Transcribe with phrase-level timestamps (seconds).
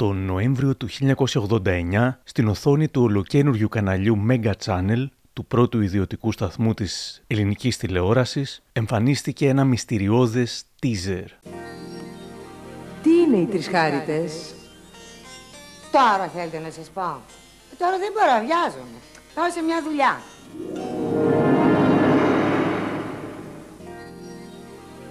[0.00, 6.74] Το Νοέμβριο του 1989, στην οθόνη του ολοκένουργιου καναλιού Mega Channel, του πρώτου ιδιωτικού σταθμού
[6.74, 11.24] της ελληνικής τηλεόρασης, εμφανίστηκε ένα μυστηριώδες teaser.
[13.02, 14.54] Τι είναι οι τρισχάριτες;
[15.92, 17.20] Τώρα θέλετε να σας πω.
[17.78, 18.98] Τώρα δεν μπορώ, βιάζομαι.
[19.34, 20.20] Πάω σε μια δουλειά.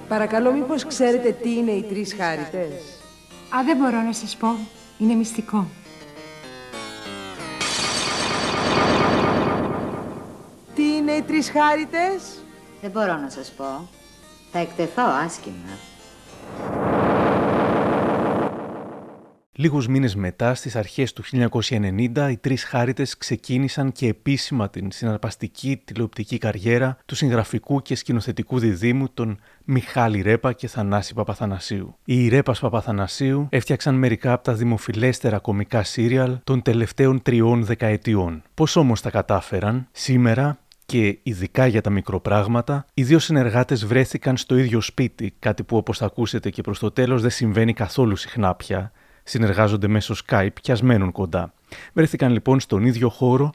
[0.07, 2.71] Παρακαλώ μήπως ξέρετε τι είναι οι τρεις χάριτες;
[3.55, 4.78] Α, δεν μπορώ να σας πω.
[4.99, 5.67] Είναι μυστικό.
[10.75, 12.43] Τι είναι οι τρεις χάριτες;
[12.81, 13.87] Δεν μπορώ να σας πω.
[14.51, 15.88] Θα εκτεθώ άσχημα.
[19.61, 25.81] Λίγους μήνες μετά, στις αρχές του 1990, οι τρεις χάριτες ξεκίνησαν και επίσημα την συναρπαστική
[25.85, 31.95] τηλεοπτική καριέρα του συγγραφικού και σκηνοθετικού διδήμου των Μιχάλη Ρέπα και Θανάση Παπαθανασίου.
[32.05, 38.41] Οι Ρέπας Παπαθανασίου έφτιαξαν μερικά από τα δημοφιλέστερα κομικά σύριαλ των τελευταίων τριών δεκαετιών.
[38.53, 44.57] Πώς όμως τα κατάφεραν, σήμερα και ειδικά για τα μικροπράγματα, οι δύο συνεργάτες βρέθηκαν στο
[44.57, 48.55] ίδιο σπίτι, κάτι που όπως θα ακούσετε και προς το τέλος δεν συμβαίνει καθόλου συχνά
[48.55, 48.91] πια,
[49.29, 51.53] συνεργάζονται μέσω Skype και ας μένουν κοντά.
[51.93, 53.51] Βρέθηκαν λοιπόν στον ίδιο χώρο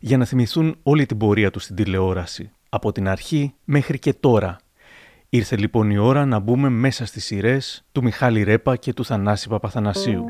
[0.00, 4.56] για να θυμηθούν όλη την πορεία τους στην τηλεόραση, από την αρχή μέχρι και τώρα.
[5.28, 9.48] Ήρθε λοιπόν η ώρα να μπούμε μέσα στις σειρές του Μιχάλη Ρέππα και του Θανάση
[9.48, 10.24] Παπαθανασίου.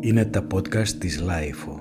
[0.00, 1.80] Είναι τα podcast της LiFO.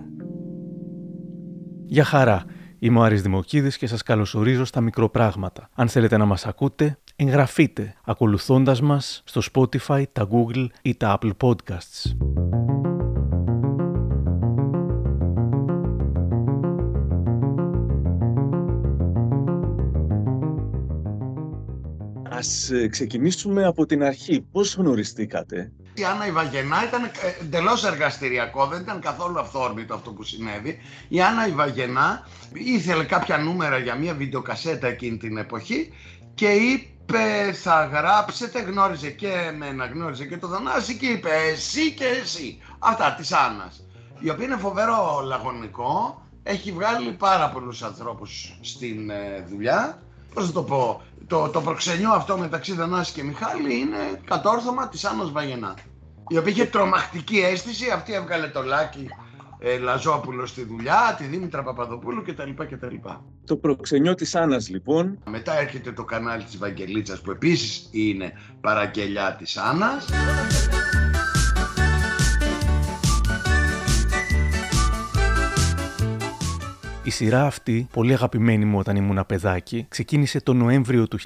[1.85, 2.45] Γεια χαρά,
[2.79, 5.69] είμαι ο Άρης Δημοκίδης και σας καλωσορίζω στα μικροπράγματα.
[5.73, 11.31] Αν θέλετε να μας ακούτε, εγγραφείτε ακολουθώντας μας στο Spotify, τα Google ή τα Apple
[11.41, 12.15] Podcasts.
[22.29, 24.41] Ας ε, ξεκινήσουμε από την αρχή.
[24.51, 27.09] Πώς γνωριστήκατε; Η Άννα Ιβαγενά ήταν ε,
[27.41, 30.77] εντελώς εργαστηριακό, δεν ήταν καθόλου αυθόρμητο αυτό που συνέβη.
[31.07, 35.91] Η Άννα Ιβαγενά ήθελε κάποια νούμερα για μια βιντεοκασέτα εκείνη την εποχή
[36.37, 41.93] και είπε είπε θα γράψετε, γνώριζε και εμένα, γνώριζε και το Δανάση και είπε εσύ
[41.93, 42.59] και εσύ.
[42.79, 43.83] Αυτά της Άννας.
[44.19, 50.01] Η οποία είναι φοβερό λαγωνικό, έχει βγάλει πάρα πολλούς ανθρώπους στην ε, δουλειά.
[50.33, 55.05] Πώς θα το πω, το, το προξενιό αυτό μεταξύ Δανάση και Μιχάλη είναι κατόρθωμα της
[55.05, 55.75] Άννας Βαγενά.
[56.27, 59.07] Η οποία είχε τρομακτική αίσθηση, αυτή έβγαλε το λάκι
[59.59, 62.49] ε, Λαζόπουλος στη δουλειά, τη Δήμητρα Παπαδοπούλου κτλ.
[62.69, 62.95] κτλ.
[63.45, 65.19] Το προξενιό της Άννας λοιπόν.
[65.29, 68.31] Μετά έρχεται το κανάλι της Βαγγελίτσας που επίσης είναι
[68.61, 70.05] παραγγελιά της Άννας.
[77.03, 81.17] Η σειρά αυτή, πολύ αγαπημένη μου όταν ήμουν παιδάκι, ξεκίνησε το Νοέμβριο του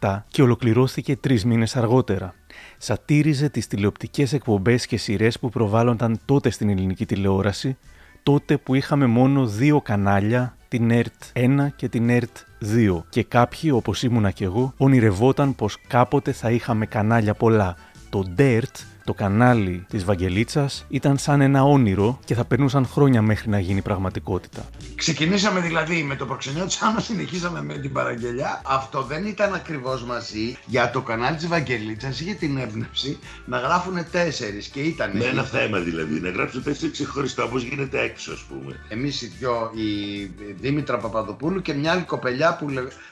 [0.00, 2.34] 1987 και ολοκληρώθηκε τρεις μήνες αργότερα.
[2.82, 7.76] Σατήριζε τις τηλεοπτικές εκπομπές και σειρές που προβάλλονταν τότε στην ελληνική τηλεόραση,
[8.22, 13.02] τότε που είχαμε μόνο δύο κανάλια, την ΕΡΤ 1 και την ΕΡΤ 2.
[13.08, 17.76] Και κάποιοι, όπως ήμουνα κι εγώ, ονειρευόταν πως κάποτε θα είχαμε κανάλια πολλά.
[18.10, 23.48] Το DERT το κανάλι της Βαγγελίτσας ήταν σαν ένα όνειρο και θα περνούσαν χρόνια μέχρι
[23.48, 24.68] να γίνει πραγματικότητα.
[24.94, 28.62] Ξεκινήσαμε δηλαδή με το προξενιό της Άννας, συνεχίσαμε με την παραγγελιά.
[28.64, 30.56] Αυτό δεν ήταν ακριβώς μαζί.
[30.66, 35.16] Για το κανάλι της Βαγγελίτσας είχε την έμπνευση να γράφουν τέσσερις και ήταν...
[35.16, 38.76] Με ένα θέμα δηλαδή, να γράψουν τέσσερις ξεχωριστά όπως γίνεται έξω ας πούμε.
[38.88, 42.66] Εμείς οι δυο, η Δήμητρα Παπαδοπούλου και μια άλλη κοπελιά που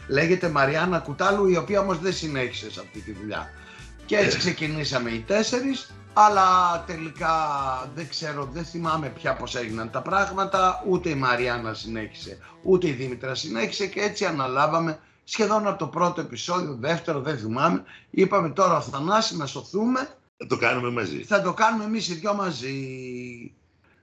[0.09, 3.51] λέγεται Μαριάννα Κουτάλου η οποία όμως δεν συνέχισε σε αυτή τη δουλειά.
[4.09, 7.33] Και έτσι ξεκινήσαμε οι τέσσερις, αλλά τελικά
[7.95, 12.93] δεν ξέρω, δεν θυμάμαι πια πώς έγιναν τα πράγματα, ούτε η Μαριάννα συνέχισε, ούτε η
[12.93, 18.77] Δήμητρα συνέχισε και έτσι αναλάβαμε σχεδόν από το πρώτο επεισόδιο, δεύτερο δεν θυμάμαι, είπαμε τώρα
[18.77, 20.01] ο Θανάση να σωθούμε.
[20.37, 21.23] Θα το κάνουμε μαζί.
[21.25, 22.77] Θα το κάνουμε εμείς οι δυο μαζί.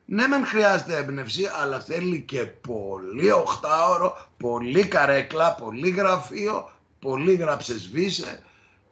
[0.05, 8.43] Ναι, μεν χρειάζεται έμπνευση, αλλά θέλει και πολύ οχτάωρο, πολύ καρέκλα, πολύ γραφείο, πολύ γραψεσβήσε.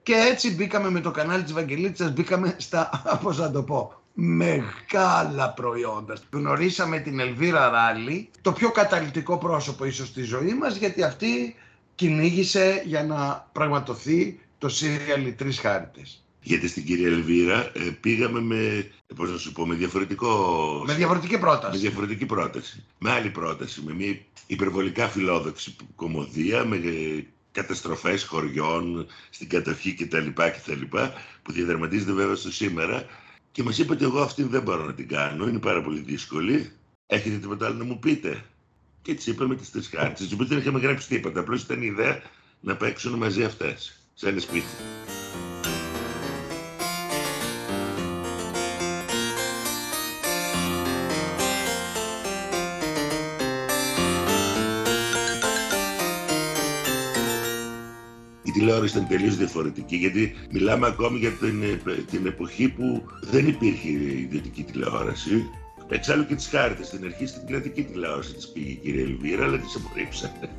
[0.03, 5.49] Και έτσι μπήκαμε με το κανάλι της Βαγγελίτσας, μπήκαμε στα, πώς να το πω, μεγάλα
[5.55, 6.17] προϊόντα.
[6.31, 11.55] Γνωρίσαμε την Ελβίρα Ράλη, το πιο καταλητικό πρόσωπο ίσως στη ζωή μας, γιατί αυτή
[11.95, 16.23] κυνήγησε για να πραγματοθεί το σύριαλ «Οι Τρεις Χάριτες».
[16.41, 20.83] Γιατί στην κυρία Ελβίρα ε, πήγαμε με, πώς να σου πω, με διαφορετικό...
[20.85, 21.71] Με διαφορετική πρόταση.
[21.71, 22.83] Με διαφορετική πρόταση.
[22.97, 24.17] Με άλλη πρόταση, με μια
[24.47, 26.77] υπερβολικά φιλόδοξη κομμωδία, με
[27.53, 30.27] καταστροφές χωριών στην κατοχή κτλ.
[30.27, 30.97] κτλ
[31.41, 33.05] που διαδραματίζεται βέβαια στο σήμερα
[33.51, 36.71] και μας είπε ότι εγώ αυτή δεν μπορώ να την κάνω, είναι πάρα πολύ δύσκολη.
[37.07, 38.45] Έχετε τίποτα άλλο να μου πείτε;
[39.01, 41.85] Και έτσι είπαμε τις τρεις χάρτες, τις οποίες δεν είχαμε γράψει τίποτα, απλώς ήταν η
[41.85, 42.21] ιδέα
[42.59, 44.65] να παίξουν μαζί αυτές, σε ένα σπίτι.
[58.53, 61.63] Τηλεόραση ήταν τελείως διαφορετική γιατί μιλάμε ακόμη για την,
[62.11, 65.45] την εποχή που δεν υπήρχε ιδιωτική τηλεόραση.
[65.89, 69.57] Εξάλλου και τις χάρτες στην αρχή στην κρατική τηλεόραση της πήγε η κυρία Ελβίρα αλλά
[69.57, 70.49] τις απορρίψανε.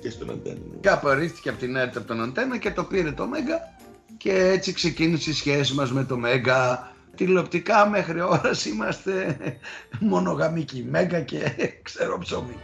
[0.00, 0.58] Και στον Αντένα.
[0.80, 3.76] Και απορρίφθηκε από την ΕΡΤ από τον Αντένα και το πήρε το Μέγκα
[4.16, 6.90] και έτσι ξεκίνησε η σχέση μας με το Μέγκα.
[7.16, 9.36] Τηλεοπτικά μέχρι ώρας είμαστε
[10.00, 10.86] μονογαμικοί.
[10.90, 12.56] Μέγκα και ξέρω ψωμί.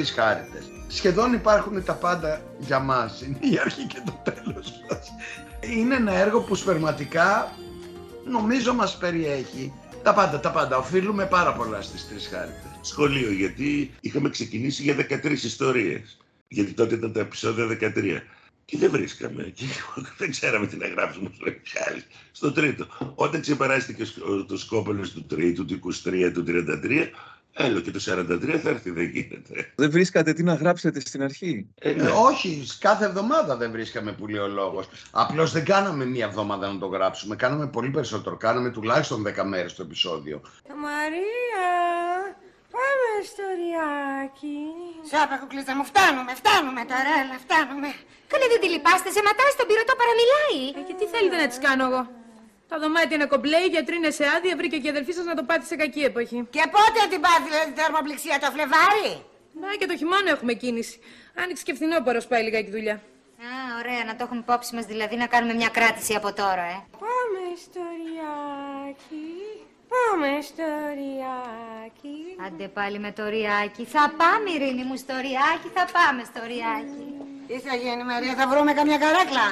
[0.00, 0.64] Τρεις χάριτες.
[0.88, 3.22] Σχεδόν υπάρχουν τα πάντα για μας.
[3.22, 5.08] Είναι η αρχή και το τέλος μας.
[5.60, 7.52] Είναι ένα έργο που σπερματικά
[8.26, 9.72] νομίζω μας περιέχει.
[10.02, 10.76] Τα πάντα, τα πάντα.
[10.76, 12.70] Οφείλουμε πάρα πολλά στις τρεις χάριτες.
[12.80, 16.18] Σχολείο γιατί είχαμε ξεκινήσει για 13 ιστορίες.
[16.48, 18.22] Γιατί τότε ήταν τα επεισόδια 13.
[18.64, 19.42] Και δεν βρίσκαμε.
[19.42, 19.64] Και
[20.18, 22.06] δεν ξέραμε τι να γράψουμε στο Μιχάλης.
[22.32, 22.86] Στο τρίτο.
[23.14, 27.10] Όταν ξεπεράστηκε ο- το σκόπελος του τρίτου, του 23, του 33,
[27.52, 29.72] έλο και το 43 θα έρθει, δεν γίνεται.
[29.74, 32.10] Δεν βρίσκατε τι να γράψετε στην αρχή; Ε, Ε, ναι.
[32.10, 34.88] όχι, κάθε εβδομάδα δεν βρίσκαμε που λέει ο λόγος.
[35.10, 37.36] Απλώς δεν κάναμε μία εβδομάδα να το γράψουμε.
[37.36, 38.36] Κάναμε πολύ περισσότερο.
[38.36, 40.40] Κάναμε τουλάχιστον 10 μέρες το επεισόδιο.
[40.86, 41.66] Μαρία,
[42.74, 44.58] πάμε στο ριάκι.
[45.10, 47.88] Σάπα κουκλίτσα μου, φτάνουμε, φτάνουμε τώρα, έλα, φτάνουμε.
[48.32, 50.60] Καλέ δεν τη λυπάστε, σε ματάει στον πυρωτό παραμιλάει.
[50.78, 52.02] Ε, και τι θέλετε να της κάνω εγώ;
[52.70, 55.34] Τα δωμάτια είναι κομπλέ, οι γιατροί είναι σε άδεια, βρήκε και η αδελφή σας να
[55.38, 56.38] το πάτε σε κακή εποχή.
[56.50, 59.12] Και πότε την πάθει δηλαδή, θερμοπληξία το Φλεβάρι;
[59.60, 60.96] Να και το χειμώνα έχουμε κίνηση.
[61.42, 62.96] Άνοιξε και φθινόπωρος πάει λιγάκι δουλειά.
[63.48, 66.78] Α, ωραία, να το έχουμε υπόψη μας δηλαδή να κάνουμε μια κράτηση από τώρα, ε.
[67.04, 69.28] Πάμε στο ριάκι,
[69.92, 70.66] πάμε στο
[70.98, 72.16] ριάκι.
[72.46, 73.84] Άντε πάλι με το ριάκι.
[73.84, 77.08] Θα πάμε, Ειρήνη μου, στο ριάκι, θα πάμε στο ριάκι.
[77.48, 79.46] Τι θα γίνει Μαρία, θα βρούμε καμιά καρέκλα;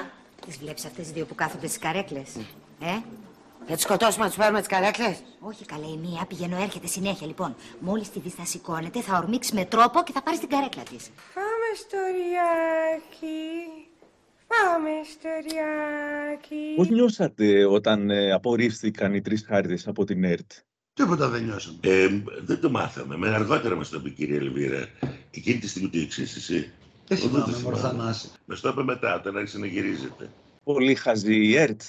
[0.46, 2.30] Τις βλέπεις αυτές δύο που κάθονται στις καρέκλες;
[2.80, 2.86] Ε,
[3.66, 5.22] Θα τους σκοτώσουμε να τους φέρουμε τις καρέκλες.
[5.40, 7.56] όχι καλέ, η μία πηγαίνω έρχεται συνέχεια λοιπόν.
[7.80, 11.10] Μόλις τη δεις θα σηκώνεται, θα ορμήξεις με τρόπο και θα πάρεις την καρέκλα της.
[11.34, 13.40] Πάμε στο ριάκι,
[14.46, 16.74] πάμε στο ριάκι.
[16.76, 20.50] Πώς νιώσατε όταν ε, απορρίφθηκαν οι τρεις χάρτες από την ΕΡΤ;
[20.94, 21.78] Τίποτα δεν νιώσαμε.
[21.80, 22.08] Ε,
[22.44, 23.16] δεν το μάθαμε.
[23.16, 24.88] Με αργότερα μας το είπε η κυρία Ελβίρα.
[25.30, 26.72] Εκείνη τη στιγμή το ήξερες εσύ;
[27.06, 28.30] Δεν Εγώ θυμάμαι, το Μορθανάση.
[28.44, 30.30] Μα το είπε μετά, όταν άρχισε να γυρίζεται.
[30.64, 31.80] Πολύ χαζή η ΕΡΤ.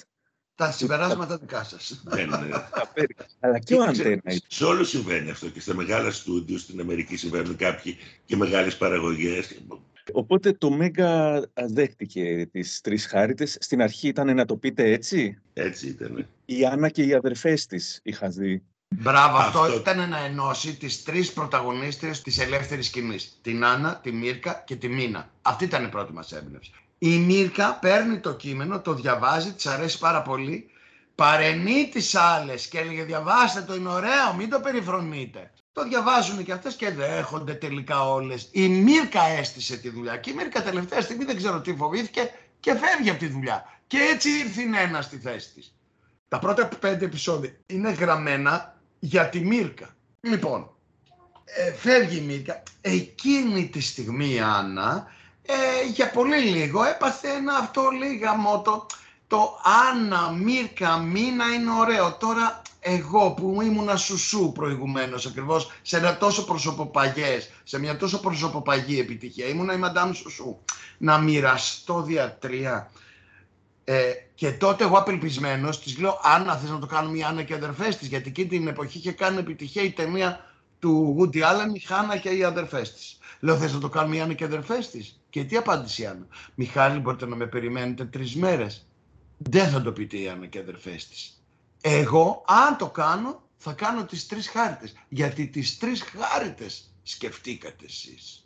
[0.60, 2.02] Τα συμπεράσματα δικά σας.
[2.04, 3.06] Δεν, ε,
[3.40, 4.40] Αλλά και ο Ξέρεις, Αντένα.
[4.46, 9.62] Σε όλο συμβαίνει αυτό και στα μεγάλα στούντιο στην Αμερική συμβαίνουν κάποιοι και μεγάλες παραγωγές.
[10.12, 13.56] Οπότε το Μέγκα δέχτηκε τις τρεις χάριτες.
[13.60, 16.26] Στην αρχή ήταν να το πείτε έτσι; Έτσι ήταν.
[16.44, 18.62] Η Άννα και οι αδερφές της είχας δει.
[18.88, 19.76] Μπράβο, αυτό, Αυτό.
[19.76, 23.38] ήταν να ενώσει τις τρεις πρωταγωνίστριες της ελεύθερης σκηνής.
[23.42, 25.30] Την Άννα, τη Μίρκα και τη Μίνα.
[25.42, 26.72] Αυτή ήταν η πρώτη μας έμπνευση.
[27.02, 30.70] Η Μίρκα παίρνει το κείμενο, το διαβάζει, της αρέσει πάρα πολύ,
[31.14, 35.50] παρενεί τις άλλες και έλεγε διαβάστε το, είναι ωραίο, μην το περιφρονείτε.
[35.72, 38.48] Το διαβάζουν και αυτές και δέχονται τελικά όλες.
[38.52, 42.30] Η Μίρκα έστησε τη δουλειά και η Μίρκα τελευταία στιγμή δεν ξέρω τι φοβήθηκε
[42.60, 43.64] και φεύγει από τη δουλειά.
[43.86, 45.74] Και έτσι ήρθε η Νένα στη θέση της.
[46.28, 49.96] Τα πρώτα πέντε επεισόδια είναι γραμμένα για τη Μίρκα.
[50.20, 50.70] Λοιπόν,
[51.44, 52.62] ε, φεύγει η Μίρκα.
[52.80, 55.06] Εκείνη τη στιγμή η Άννα
[55.50, 58.86] ε, για πολύ λίγο έπαθε ένα αυτό λίγαμο το,
[59.26, 59.60] το
[59.92, 62.12] Άννα, Μίρκα, Μίνα είναι ωραίο.
[62.12, 69.00] Τώρα εγώ που ήμουνα σουσού προηγουμένως ακριβώς σε ένα τόσο προσωποπαγές, σε μια τόσο προσωποπαγή
[69.00, 70.58] επιτυχία, ήμουνα η Μαντάμ Σουσού,
[70.98, 72.90] να μοιραστώ διατρία
[73.84, 77.52] ε, και τότε εγώ απελπισμένος της λέω Άννα θες να το κάνουμε η Άννα και
[77.52, 80.44] οι αδερφές της γιατί εκείνη την εποχή είχε κάνει επιτυχία η ταινία
[80.78, 83.18] του Woody Allen η Χάνα και οι αδερφές της.
[83.40, 85.19] Λέω θες να το κάνουμε η Άννα και οι αδερφές της.
[85.30, 86.26] Και τι απάντησε η Άννα.
[86.54, 88.86] Μιχάλη μπορείτε να με περιμένετε τρεις μέρες.
[89.38, 91.42] Δεν θα το πείτε η Άννα και οι αδερφές της.
[91.80, 94.92] Εγώ αν το κάνω θα κάνω τις τρεις χάριτες.
[95.08, 98.44] Γιατί τις τρεις χάριτες σκεφτήκατε εσείς.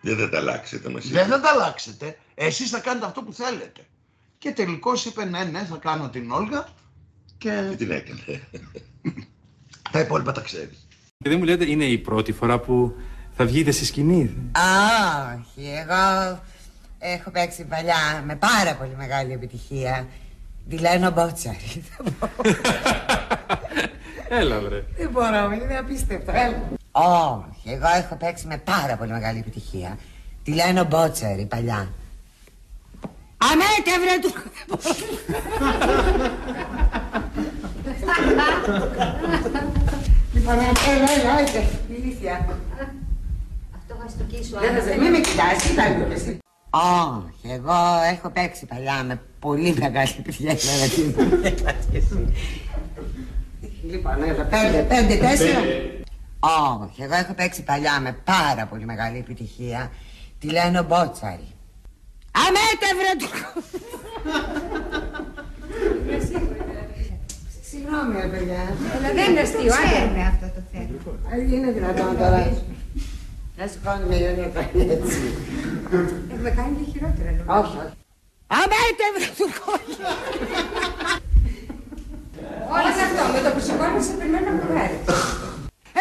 [0.00, 2.18] Δεν θα τα αλλάξετε μας Δεν θα τα αλλάξετε.
[2.34, 3.86] Εσείς θα κάνετε αυτό που θέλετε.
[4.38, 6.68] Και τελικώς είπε ναι, ναι, θα κάνω την Όλγα
[7.38, 8.48] και Τι την έκανε.
[9.92, 10.86] τα υπόλοιπα τα ξέρεις.
[11.18, 12.94] Και δεν μου λέτε, είναι η πρώτη φορά που
[13.36, 14.50] θα βγείτε στη σκηνή.
[14.52, 14.60] Α,
[15.38, 16.40] όχι, εγώ
[16.98, 20.06] έχω παίξει παλιά με πάρα πολύ μεγάλη επιτυχία.
[20.66, 21.84] Δηλένω Μπότσαρη.
[24.28, 24.84] Έλα, βρε.
[24.96, 26.32] Δεν μπορώ, είναι απίστευτο.
[26.34, 26.62] Έλα.
[26.92, 29.98] Όχι, εγώ έχω παίξει με πάρα πολύ μεγάλη επιτυχία.
[30.42, 31.88] Τη λένε Μπότσαρη παλιά.
[33.36, 34.32] Αμέ, και βρε του.
[40.34, 42.46] Λοιπόν, έλα, έλα, έλα, ηλίθεια.
[44.06, 44.58] Αυτό θα στο κοίσω.
[44.58, 46.38] Δεν θα σε, μην με κοιτάς, κοίτα λίγο και εσύ.
[46.70, 47.78] Όχι, εγώ
[48.12, 50.54] έχω παίξει παλιά με πολύ μεγάλη επιτυχία.
[53.90, 55.60] Λοιπόν, έλα, πέντε, πέντε, τέσσερα.
[56.82, 59.90] Όχι, εγώ έχω παίξει παλιά με πάρα πολύ μεγάλη επιτυχία.
[60.38, 61.48] Τη λένε ο Μπότσαρη.
[62.44, 63.30] Αμέτευρε του!
[67.70, 68.62] Συγγνώμη, ρε παιδιά.
[68.96, 69.94] Αλλά δεν είναι αστείο, άντε.
[69.94, 70.86] Ξέρουμε αυτό το θέμα.
[71.30, 72.52] Δεν είναι δυνατόν τώρα.
[73.58, 75.20] Να σηκώνουμε η Ιωνία πάλι έτσι.
[76.32, 77.58] Έχουμε κάνει και χειρότερα, νομίζω.
[77.58, 77.96] Όχι, όχι.
[78.60, 79.98] Αμέτευρε του κόλλου!
[82.74, 84.98] Όλα σε αυτό, με το που σηκώνεσαι περιμένω να βγάλει.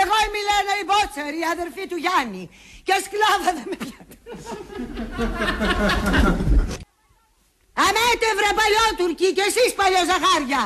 [0.01, 2.43] Εγώ είμαι η Λένα η Μπότσερ, η αδερφή του Γιάννη.
[2.87, 4.15] Και σκλάβα δεν με πιάνει.
[7.85, 10.61] Αμέτευρε παλιότουρκοι και εσείς παλιοζαχάρια.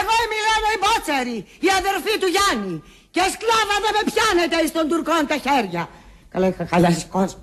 [0.00, 2.74] Εγώ είμαι η Λένα η Μπότσερη, η αδερφή του Γιάννη.
[3.14, 5.84] Και σκλάβα δεν με πιάνετε εις των Τουρκών τα χέρια.
[6.32, 7.42] Καλά είχα χαλάσει κόσμος.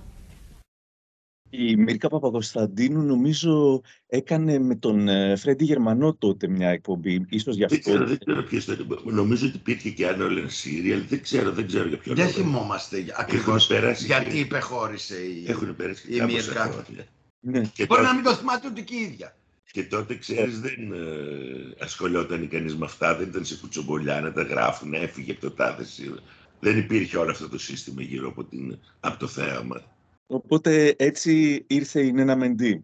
[1.51, 7.25] Η Μίρκα Παπακοσταντίνου νομίζω έκανε με τον ε, Φρέντι Γερμανό τότε μια εκπομπή.
[7.29, 7.89] Ίσως γι' Δεν αυτό.
[7.89, 11.03] ξέρω, δεν ξέρω ποιος το Νομίζω ότι υπήρχε και άλλο ένα σύριαλ.
[11.10, 12.38] Δεν ξέρω, δεν ξέρω για ποιο Δεν λόγο.
[12.38, 16.62] θυμόμαστε ακριβώς περάσει γιατί και- υπεχώρησε η, Έχουν περάσει και η κάμποσα Μίρκα.
[16.63, 17.05] χρόνια.
[17.39, 17.62] Ναι.
[17.74, 19.36] Και Μπορεί να τότε- μην το θυμάται ούτε και η ίδια.
[19.72, 24.41] Και τότε, ξέρεις, δεν ε, ασχολιόταν κανείς με αυτά, δεν ήταν σε κουτσομπολιά να τα
[24.41, 26.15] γράφουν, έφυγε από το τάδε σύρω.
[26.59, 29.83] Δεν υπήρχε όλο αυτό το σύστημα γύρω από, την, από το θέαμα.
[30.27, 32.83] Οπότε έτσι ήρθε η Νένα Μεντή.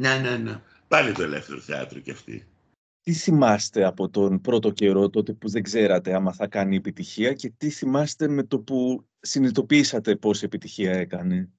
[0.00, 0.60] Ναι, ναι, ναι.
[0.88, 2.46] Πάλι το ελεύθερο θέατρο κι αυτή.
[3.00, 7.52] Τι θυμάστε από τον πρώτο καιρό, τότε που δεν ξέρατε άμα θα κάνει επιτυχία και
[7.56, 11.50] τι θυμάστε με το που συνειδητοποίησατε πόση επιτυχία έκανε;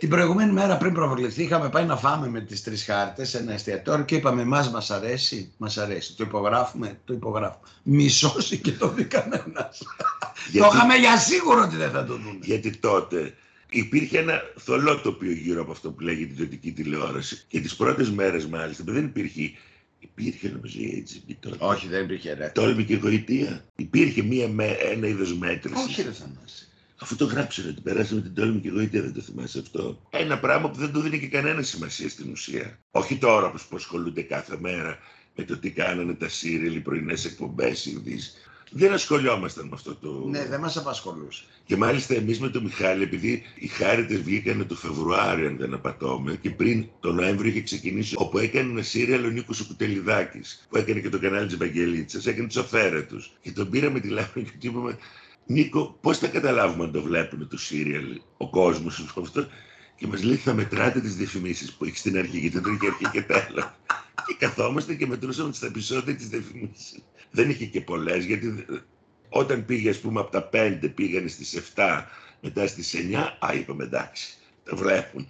[0.00, 3.52] Την προηγούμενη μέρα πριν προβληθεί είχαμε πάει να φάμε με τις τρεις χάρτες σε ένα
[3.52, 6.16] εστιατόριο και είπαμε μας μας αρέσει, μας αρέσει.
[6.16, 7.66] Το υπογράφουμε, το υπογράφουμε.
[7.82, 9.78] Μισώσει και το δει κανένας.
[9.78, 12.38] Το Γιατί- είχαμε για σίγουρο ότι δεν θα το δουν.
[12.42, 13.34] Γιατί τότε
[13.70, 17.44] υπήρχε ένα θολό τοπίο γύρω από αυτό που λέγεται ιδιωτική τηλεόραση.
[17.48, 19.52] Και τις πρώτες μέρες μάλιστα δεν υπήρχε.
[19.98, 21.56] Υπήρχε νομίζω η HB τότε.
[21.58, 22.50] Όχι, δεν υπήρχε ρε.
[22.54, 23.64] Τόλμη και γοητεία.
[23.76, 25.84] Υπήρχε μία, με- ένα είδος μέτρησης.
[25.84, 26.68] Όχι ρε Θανάση.
[27.00, 30.00] Αφού το γράψανε ότι περάσαμε την τόλμη και γοητεία, δεν το θυμάσαι αυτό.
[30.10, 32.78] Ένα πράγμα που δεν του δίνει και κανένα σημασία στην ουσία.
[32.90, 34.98] Όχι τώρα όπως που ασχολούνται κάθε μέρα
[35.36, 38.32] με το τι κάνανε τα σύριελ, οι πρωινές εκπομπές, οι ειδήσει.
[38.72, 40.24] Δεν ασχολιόμασταν με αυτό το.
[40.28, 41.44] Ναι, δεν μας απασχολούσε.
[41.64, 46.38] Και μάλιστα εμείς με τον Μιχάλη, επειδή οι χάρητε βγήκαν το Φεβρουάριο, αν δεν απατώμε,
[46.40, 51.00] και πριν τον Νοέμβριο είχε ξεκινήσει, όπου έκανε ένα σύριαλ ο Νίκος Κουτελιδάκης, που έκανε
[51.00, 53.32] και το κανάλι της Ευαγγελίτσας, έκανε τους αφαίρετους.
[53.42, 54.98] Και τον πήραμε τηλέφωνο και του είπαμε,
[55.50, 59.46] Νίκο, πώς θα καταλάβουμε αν το βλέπουν το σύριαλ ο κόσμος αυτό.
[59.96, 63.10] Και μας λέει, θα μετράτε τις διαφημίσεις που έχει στην αρχή, γιατί δεν είχε αρχή
[63.12, 63.72] και τέλος.
[64.26, 67.02] και καθόμαστε και μετρούσαμε στα επεισόδια τις διαφημίσεις.
[67.30, 68.64] Δεν είχε και πολλές, γιατί
[69.28, 72.04] όταν πήγε, ας πούμε, από τα 5 πήγανε στις 7,
[72.40, 75.26] μετά στις 9, α, είπαμε εντάξει, τα βλέπουν.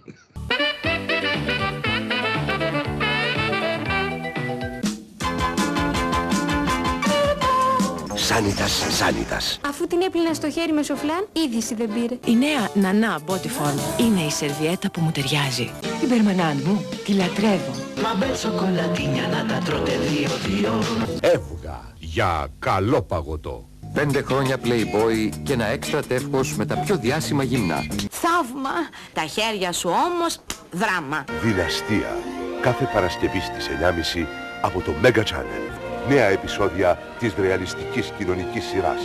[8.41, 9.59] Σάνιτας, σάνιτας.
[9.67, 12.17] Αφού την έπλυνα στο χέρι με σοφλάν, είδηση δεν πήρε.
[12.25, 15.71] Η νέα Νανά Bodyform είναι η σερβιέτα που μου ταιριάζει.
[15.99, 17.71] Την περμανάν μου, τη λατρεύω.
[18.03, 20.83] Μα μπε σοκολατίνια να τα τρώτε δύο-δύο.
[21.21, 23.69] Εύγα για καλό παγωτό.
[23.93, 27.85] Πέντε χρόνια Playboy και ένα έξτρα τεύχος με τα πιο διάσημα γυμνά.
[28.11, 28.75] Θαύμα!
[29.13, 30.37] Τα χέρια σου όμως
[30.71, 31.23] δράμα.
[31.41, 32.17] Δυναστεία.
[32.61, 34.25] Κάθε Παρασκευή στις 9.30
[34.61, 35.80] από το Mega Channel.
[36.09, 39.01] Νέα επεισόδια της ρεαλιστικής κοινωνικής σειράς.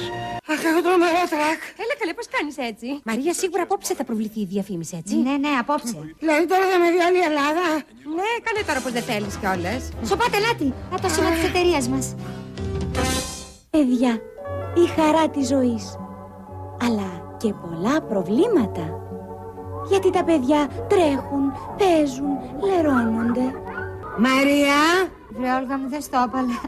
[0.52, 1.60] Αχ, έχω τρομερό τρακ.
[1.82, 5.52] Έλα καλέ, πώς κάνεις έτσι; Μαρία, σίγουρα απόψε θα προβληθεί η διαφήμιση, έτσι; Ναι, ναι,
[5.62, 5.98] απόψε.
[6.18, 7.64] Δηλαδή τώρα θα με δει όλη η Ελλάδα.
[8.16, 9.82] Ναι, κάνε τώρα πως δεν θέλεις κιόλας.
[10.08, 10.68] Σοπάτε, λάτι.
[10.92, 12.14] Να το σήμα της εταιρείας μας.
[13.70, 14.12] Παιδιά,
[14.82, 15.84] η χαρά της ζωής.
[16.86, 17.10] Αλλά
[17.40, 18.86] και πολλά προβλήματα.
[19.90, 20.60] Γιατί τα παιδιά
[20.92, 21.44] τρέχουν,
[21.78, 22.34] παίζουν,
[22.68, 23.46] λερώνονται.
[24.26, 24.80] Μαρία!
[25.38, 26.60] Βρε, Όλγα μου, δεν στο έπαλα.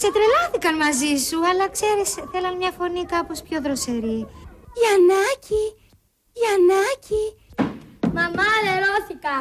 [0.00, 4.20] Ξετρελάθηκαν μαζί σου, αλλά ξέρεις, θέλαν μια φωνή κάπως πιο δροσερή.
[4.78, 5.64] Γιαννάκη,
[6.38, 7.24] Γιαννάκη.
[8.16, 9.36] Μαμά, λερώθηκα.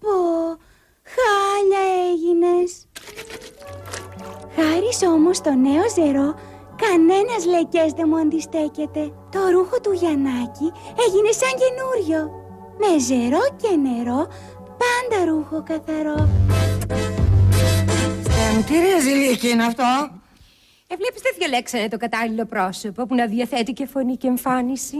[0.00, 0.18] Πω,
[1.14, 2.70] χάλια έγινες.
[4.56, 6.28] Χάρης όμως στο νέο ζερό,
[6.82, 9.02] κανένας λεκές δεν μου αντιστέκεται.
[9.34, 10.68] Το ρούχο του Γιαννάκη
[11.04, 12.20] έγινε σαν καινούριο.
[12.80, 14.20] Με ζερό και νερό,
[14.80, 16.28] πάντα ρούχο καθαρό.
[18.60, 19.82] Στέμ, τι ρεζιλίκι είναι αυτό;
[20.86, 24.96] Ε, βλέπεις δεν διαλέξανε το κατάλληλο πρόσωπο που να διαθέτει και φωνή και εμφάνιση.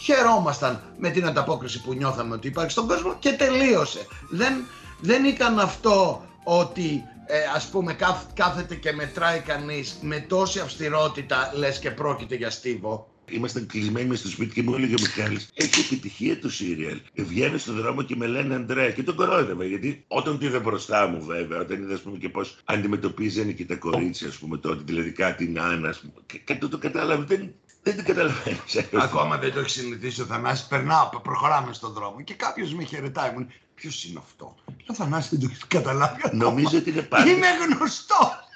[0.00, 4.06] χαιρόμασταν με την ανταπόκριση που νιώθαμε ότι υπάρχει στον κόσμο και τελείωσε.
[4.30, 4.66] Δεν,
[5.00, 7.96] δεν ήταν αυτό ότι ε, ας πούμε
[8.34, 13.09] κάθεται και μετράει κανείς με τόση αυστηρότητα λες και πρόκειται για στίβο.
[13.30, 17.00] Ήμασταν κλεισμένοι με στο σπίτι και μου έλεγε ο Μιχάλης Έχει επιτυχία το σύριαλ.
[17.14, 19.64] Βγαίνει στον δρόμο και με λένε Αντρέα και τον κορόιδευα.
[19.64, 23.74] Γιατί όταν το είδα μπροστά μου, βέβαια, όταν είδα πούμε, και πώς αντιμετωπίζανε και τα
[23.74, 26.12] κορίτσια, ας πούμε τότε, δηλαδή κάτι Νάνα, ας πούμε.
[26.26, 27.24] Και, και το, το κατάλαβε.
[27.24, 28.76] Δεν, δεν την καταλαβαίνεις.
[29.06, 30.66] Ακόμα δεν το έχεις συνηθίσει ο Θανάσης.
[30.66, 33.32] Περνάω, προχωράμε στον δρόμο και κάποιος με χαιρετάει.
[33.36, 33.46] Μου
[33.80, 36.20] Ποιος είναι αυτό; Λέω Θανάσης, δεν το έχει καταλάβει.
[36.32, 37.30] Νομίζω ότι είναι πάντα.
[37.30, 38.48] Είναι γνωστός.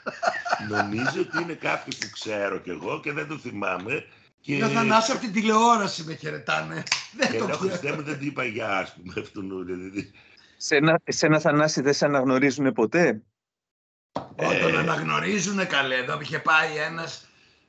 [0.69, 4.07] Νομίζω ότι είναι κάποιος που ξέρω κι εγώ και δεν το θυμάμαι.
[4.45, 4.57] Και...
[4.57, 6.83] Λέω Θανάσης από την τηλεόραση με χαιρετάνε.
[7.19, 8.03] Δεν και το ξέρω.
[8.03, 9.67] δεν την είπα για ας πούμε αυτόν.
[9.67, 10.11] Δηλαδή.
[10.57, 13.23] Σε ένα, σε ένα Θανάση δεν σε αναγνωρίζουν ποτέ;
[14.37, 14.79] Όταν ε...
[14.79, 15.95] αναγνωρίζουν καλέ.
[15.97, 17.29] Εδώ είχε πάει ένας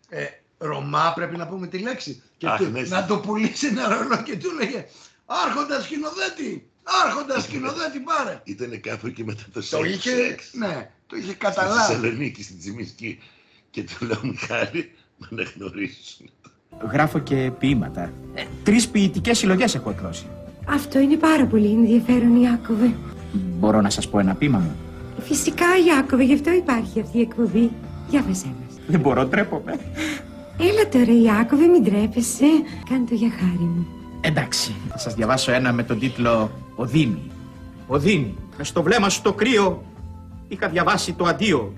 [0.10, 0.26] ε,
[0.58, 2.24] Ρωμά, πρέπει να πούμε τη λέξη.
[2.38, 4.86] Και Αχ, του, ναι, να το πουλήσει ένα ρόλο και του λέγε
[5.26, 6.70] Άρχοντα σκηνοθέτη!
[7.06, 8.42] Άρχοντα σκηνοθέτη, πάρε!
[8.44, 11.84] Ήταν κάπου εκεί μετά το Το είχε, ναι, το είχε καταλάβει.
[11.84, 13.20] Στη Θεσσαλονίκη, στην Τσιμισκή.
[13.70, 16.30] Και του λέω Μιχάλη, με αναγνωρίζουν.
[16.92, 18.02] Γράφω και ποίηματα.
[18.34, 20.26] Ε, Τρεις ποιητικές συλλογές έχω εκδώσει.
[20.66, 22.92] Αυτό είναι πάρα πολύ ενδιαφέρον, Ιάκωβε.
[23.60, 24.76] Μπορώ να σας πω ένα ποίημα μου;
[25.20, 27.72] Φυσικά, Ιάκωβε, γι' αυτό υπάρχει αυτή η εκπομπή.
[28.10, 28.80] Για βεσέ μας.
[28.88, 29.80] Δεν μπορώ, τρέπομαι.
[30.60, 32.46] Έλα τώρα, Ιάκωβε, μην τρέπεσαι.
[32.90, 33.88] Κάνε το για χάρη μου.
[34.22, 37.22] Εντάξει, θα σας διαβάσω ένα με τον τίτλο «Οδύνη».
[37.88, 39.84] Οδύνη, μες στο βλέμμα σου το κρύο
[40.48, 41.74] είχα διαβάσει το αντίο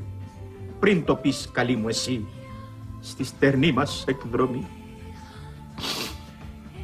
[0.79, 2.25] πριν το πεις καλή μου εσύ
[3.01, 4.65] στη στερνή μας εκδρομή.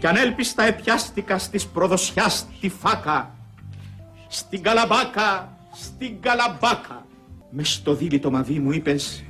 [0.04, 3.36] Κι ανέλπιστα επιάστηκα στις προδοσιάς τη φάκα
[4.28, 7.06] στην καλαμπάκα, στην καλαμπάκα
[7.50, 9.24] μες στο δίλη το μαβί μου είπες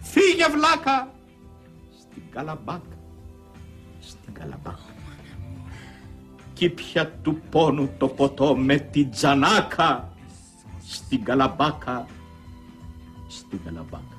[0.00, 1.12] φύγε βλάκα
[2.00, 2.96] στην καλαμπάκα,
[4.00, 4.94] στην καλαμπάκα
[6.52, 10.12] κήπια του πόνου το ποτό με την τζανάκα
[10.88, 12.06] στην καλαμπάκα,
[13.28, 14.16] στην καλαμπάκα.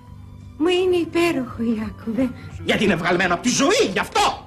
[0.58, 2.30] Μου είναι υπέροχο, Ιάκωβε.
[2.66, 4.43] Γιατί είναι βγαλμένο από τη ζωή, γι' αυτό!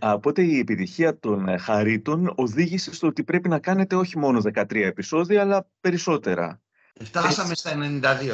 [0.00, 4.74] Οπότε η επιτυχία των ε, χαρίτων οδήγησε στο ότι πρέπει να κάνετε όχι μόνο 13
[4.74, 6.60] επεισόδια, αλλά περισσότερα.
[7.04, 7.72] Φτάσαμε στα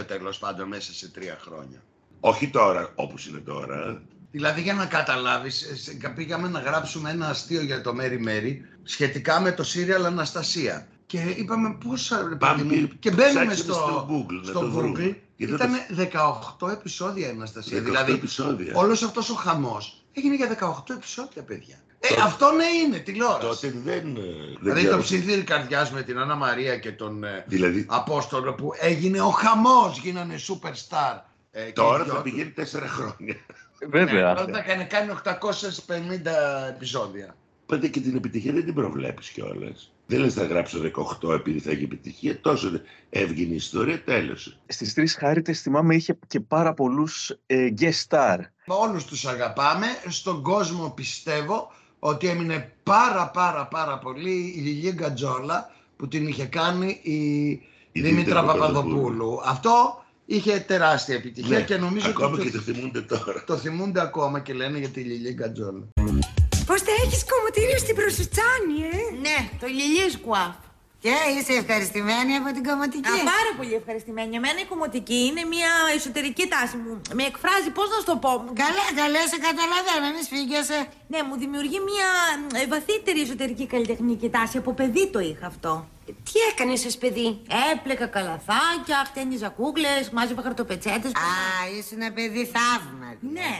[0.00, 1.82] 92 τέλος πάντων μέσα σε τρία χρόνια.
[2.20, 4.02] Όχι τώρα, όπως είναι τώρα.
[4.30, 5.66] Δηλαδή για να καταλάβεις,
[6.14, 10.86] πήγαμε να γράψουμε ένα αστείο για το Μέρι Μέρι σχετικά με το σύριαλ Αναστασία.
[11.06, 12.36] Και είπαμε πόσα...
[12.38, 14.40] Πάμε, και μπαίνουμε στο, στο Google.
[14.44, 15.14] Στο Google.
[15.36, 15.70] Ήταν
[16.60, 17.78] 18 επεισόδια η Αναστασία.
[17.78, 18.72] 18 δηλαδή επεισόδια.
[18.74, 21.76] όλος αυτός ο χαμός έγινε για 18 επεισόδια, παιδιά.
[22.00, 23.46] Ε, αυτό ναι είναι τηλεόραση.
[23.46, 24.18] Τότε δεν.
[24.60, 27.86] Δηλαδή το ψήθυρ καρδιάς με την Άννα Μαρία και τον ε, δηλαδή...
[27.88, 31.20] Απόστολο που έγινε ο χαμός, γίνανε superstar.
[31.50, 33.36] Ε, Τώρα θα πηγαίνει τέσσερα χρόνια.
[33.88, 34.32] Βέβαια.
[34.32, 35.32] Ναι, τότε θα κάνει, κάνει 850
[36.68, 37.36] επεισόδια.
[37.66, 39.92] Πάντα και την επιτυχία δεν την προβλέπεις κιόλας.
[40.12, 40.78] Δεν λες θα γράψω
[41.22, 42.40] 18 επειδή θα έχει επιτυχία.
[42.40, 42.70] Τόσο
[43.10, 44.58] έβγαινε η ιστορία, τέλος.
[44.66, 48.38] Στις τρεις χάριτες θυμάμαι είχε και πάρα πολλούς ε, guest star.
[48.66, 49.86] Όλους τους αγαπάμε.
[50.08, 56.44] Στον κόσμο πιστεύω ότι έμεινε πάρα πάρα πάρα πολύ η Λιλία Γκατζόλα που την είχε
[56.44, 57.48] κάνει η,
[57.92, 59.40] η Δήμητρα Παπαδοπούλου.
[59.44, 63.44] Αυτό είχε τεράστια επιτυχία ναι, και νομίζω ακόμα ότι και το θυμούνται τώρα.
[63.46, 65.88] Το θυμούνται ακόμα και λένε για τη Λιλία Γκατζόλα.
[66.66, 70.54] Πώς θα έχεις κομμωτήριο στην προσουτσάνη, ε; Ναι, το Λιλίσκουαφ.
[71.04, 73.08] Και είσαι ευχαριστημένη από την κομματική.
[73.08, 74.32] Α, πάρα πολύ ευχαριστημένη.
[74.40, 76.92] Εμένα η κομματική είναι μια εσωτερική τάση μου.
[77.18, 78.30] Με εκφράζει, πώς να σου το πω.
[78.64, 80.78] Καλά, καλά, σε καταλαβαίνω, μη σφίγγεσαι.
[81.12, 82.08] Ναι, μου δημιουργεί μια
[82.60, 84.56] ε, βαθύτερη εσωτερική καλλιτεχνική τάση.
[84.62, 85.72] Από παιδί το είχα αυτό.
[86.26, 87.28] Τι έκανες ως παιδί;
[87.72, 91.10] Έπλεκα καλαθάκια, χτένιζα κούκλες, μάζευα χαρτοπετσέτες.
[91.28, 91.32] Α,
[91.76, 93.08] είσαι ένα παιδί θαύμα.
[93.36, 93.52] Ναι.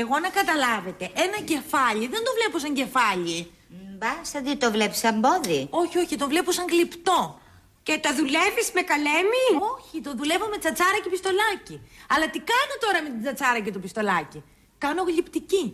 [0.00, 3.50] Εγώ να καταλάβετε, ένα κεφάλι δεν το βλέπω σαν κεφάλι.
[3.98, 5.66] Μπα, σαν τι το βλέπεις σαν πόδι.
[5.70, 7.40] Όχι, όχι, το βλέπω σαν κλειπτό.
[7.82, 11.80] Και το δουλεύεις με καλέμι; Όχι, το δουλεύω με τσατσάρα και πιστολάκι.
[12.08, 14.42] Αλλά τι κάνω τώρα με την τσατσάρα και το πιστολάκι;
[14.78, 15.64] Κάνω γλυπτική.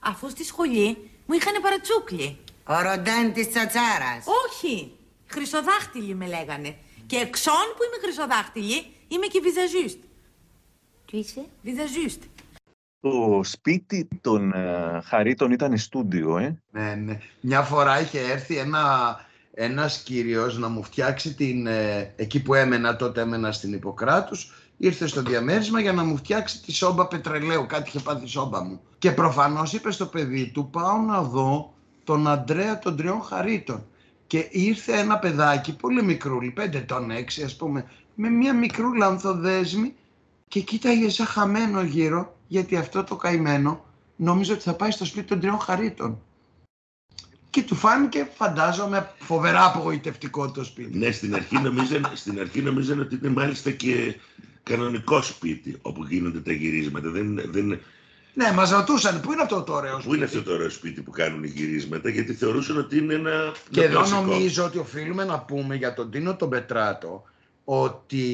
[0.00, 2.38] Αφού στη σχολή μου είχαν παρατσούκλι.
[2.66, 4.24] Ο ροντάν της τσατσάρας.
[4.44, 4.92] Όχι,
[5.26, 6.76] χρυσοδάχτυλοι με λέγανε.
[7.06, 9.98] Και εξών που είμαι χρυσοδάχτυλη, είμαι και βιζαζούστ.
[11.10, 12.22] Τι είσαι; Βιζαζούστ.
[13.02, 16.62] Το σπίτι των uh, Χαρίτων ήταν στούντιο, ε.
[16.70, 17.18] Ναι, ναι.
[17.40, 19.16] Μια φορά είχε έρθει ένα,
[19.54, 21.66] ένας κύριος να μου φτιάξει την...
[21.66, 26.62] Ε, εκεί που έμενα, τότε έμενα στην Ιπποκράτους, ήρθε στο διαμέρισμα για να μου φτιάξει
[26.62, 27.66] τη σόμπα πετρελαίου.
[27.66, 28.80] Κάτι είχε πάθει σόμπα μου.
[28.98, 31.72] Και προφανώς είπε στο παιδί του, πάω να δω
[32.04, 33.86] τον Αντρέα των τριών Χαρίτων.
[34.26, 37.84] Και ήρθε ένα παιδάκι, πολύ μικρούλι, πέντε τον έξι ας πούμε,
[38.14, 39.94] με μια μικρού λανθοδέσμη
[40.48, 43.84] και κοίταγε σαν χαμένο γύρω γιατί αυτό το καημένο
[44.16, 46.22] νόμιζε ότι θα πάει στο σπίτι των τριών χαρίτων.
[47.50, 50.98] και του φάνηκε, φαντάζομαι, φοβερά απογοητευτικό το σπίτι.
[50.98, 54.16] Ναι, στην αρχή νομίζαν, στην αρχή νομίζαν ότι είναι μάλιστα και
[54.62, 57.10] κανονικό σπίτι όπου γίνονται τα γυρίσματα.
[57.10, 57.80] Δεν, δεν,
[58.34, 60.08] Ναι, μας ρωτούσαν πού είναι αυτό το ωραίο σπίτι.
[60.08, 63.52] Πού είναι αυτό το ωραίο σπίτι που κάνουν οι γυρίσματα, γιατί θεωρούσαν ότι είναι ένα.
[63.70, 64.20] Και ένα εδώ κλασικό.
[64.20, 67.24] νομίζω ότι οφείλουμε να πούμε για τον Τίνο τον Πετράτο
[67.64, 68.24] ότι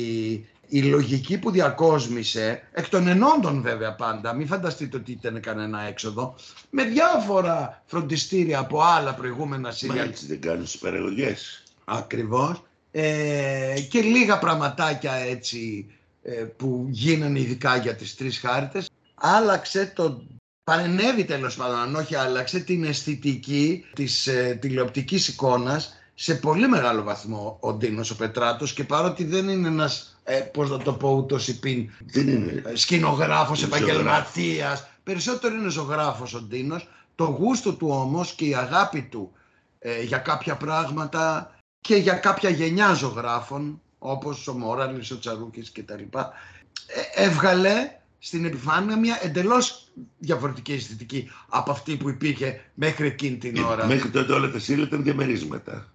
[0.69, 6.35] η λογική που διακόσμησε, εκ των ενόντων βέβαια πάντα, μην φανταστείτε ότι ήταν κανένα έξοδο,
[6.71, 10.03] με διάφορα φροντιστήρια από άλλα προηγούμενα Μα σύρια.
[10.03, 11.63] έτσι δεν κάνουν στι παραγωγές.
[11.85, 12.63] Ακριβώς.
[12.91, 15.87] Ε, και λίγα πραγματάκια έτσι
[16.23, 18.91] ε, που γίνανε ειδικά για τις τρεις χάριτες.
[19.15, 20.23] Άλλαξε το...
[20.65, 27.03] Παρενέβη τέλος πάντων, αν όχι άλλαξε, την αισθητική της ε, τηλεοπτικής εικόνας σε πολύ μεγάλο
[27.03, 31.11] βαθμό ο Ντίνος ο Πετράτος και παρότι δεν είναι ένας, ε, πώς να το πω
[31.11, 32.63] ούτως υπήν, Δεν είναι.
[32.67, 38.55] ε, σκηνογράφος, Είναι επαγγελματίας, περισσότερο είναι ζωγράφος ο Ντίνος, το γούστο του όμως και η
[38.55, 39.33] αγάπη του
[39.79, 46.03] ε, για κάποια πράγματα και για κάποια γενιά ζωγράφων όπως ο Μόραλης, ο Τσαρούκης κτλ.
[46.17, 49.89] Ε, έβγαλε στην επιφάνεια μια εντελώς
[50.19, 53.87] διαφορετική αισθητική από αυτή που υπήρχε μέχρι εκείνη την ώρα.
[53.87, 55.89] Μέχρι τότε όλα τα σύλλα ήταν διαμερίσματα.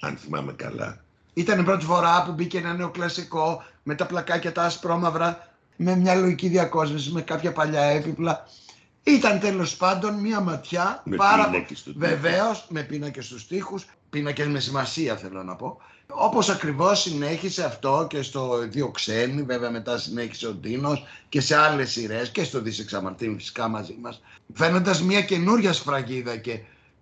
[0.00, 1.04] Αν θυμάμαι καλά.
[1.34, 5.96] Ήταν η πρώτη φορά που μπήκε ένα νέο κλασικό με τα πλακάκια τα ασπρόμαυρα, με
[5.96, 8.46] μια λογική διακόσμηση, με κάποια παλιά έπιπλα.
[9.02, 12.06] Ήταν τέλος πάντων μια ματιά Με πάρα πίνακες στον τοίχο.
[12.06, 15.80] Βεβαίως, με πίνακες στους τοίχους, πίνακες με σημασία θέλω να πω.
[16.12, 21.56] Όπως ακριβώς συνέχισε αυτό και στο Δύο Ξένοι, βέβαια μετά συνέχισε ο Ντίνος και σε
[21.56, 24.22] άλλες σειρές και στο Δισεξαμαρτίν φυσικά μαζί μας.
[24.54, 26.60] Φαίνοντας μια καινούρια σφραγίδα και,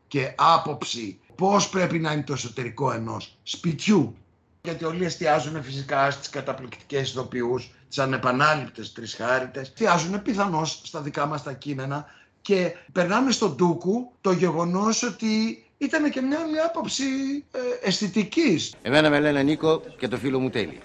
[0.09, 4.17] και άποψη πώς πρέπει να είναι το εσωτερικό ενός σπιτιού.
[4.63, 9.63] Γιατί όλοι εστιάζουν φυσικά στις καταπληκτικές ηθοποιούς, τις ανεπανάληπτες τρισχάριτες.
[9.63, 12.07] Εστιάζουν πιθανώς στα δικά μας τα κείμενα
[12.43, 17.05] και περνάμε στον Τούκου το γεγονός ότι ήταν και μια άλλη άποψη
[17.53, 18.75] ε, αισθητικής.
[18.83, 20.81] Εμένα με λένε Νίκο και το φίλο μου Τέλη.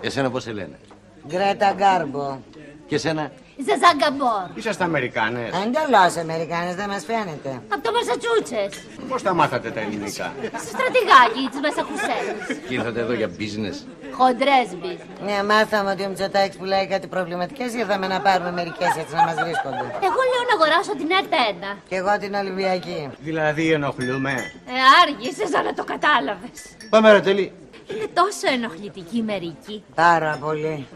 [0.00, 0.78] Εσένα πώς σε λένε;
[1.26, 2.38] Γκρέτα Γκάρμπο.
[2.86, 3.32] Και εσένα;
[3.66, 4.44] Ζαζαγκαμπόρ.
[4.58, 5.50] Είσαστε Αμερικάνες.
[5.64, 7.50] Εντελώς Αμερικάνες, δεν μας φαίνεται.
[7.74, 8.70] Από το Μασατσούτσες.
[9.08, 10.26] Πώς τα μάθατε τα ελληνικά;
[10.62, 12.46] Στο στρατηγάκι της Μασαχουσέτας.
[12.68, 13.76] Και ήρθατε εδώ για business.
[14.18, 15.00] Χοντρές μπιζ.
[15.26, 19.36] Ναι, μάθαμε ότι ο Μητσοτάκης πουλάει κάτι προβληματικές, ήρθαμε να πάρουμε μερικές έτσι να μας
[19.44, 19.84] βρίσκονται.
[20.08, 21.76] Εγώ λέω να αγοράσω την ΕΡΤ1.
[21.88, 23.00] Και εγώ την Ολυμπιακή.
[23.28, 24.32] Δηλαδή ενοχλούμε.
[24.74, 26.58] Ε, άργησες να το κατάλαβες.
[26.90, 27.52] Πάμε ρε Τέλη.
[27.94, 29.82] Είναι τόσο ενοχλητική η μερική.
[29.94, 30.86] Πάρα πολύ.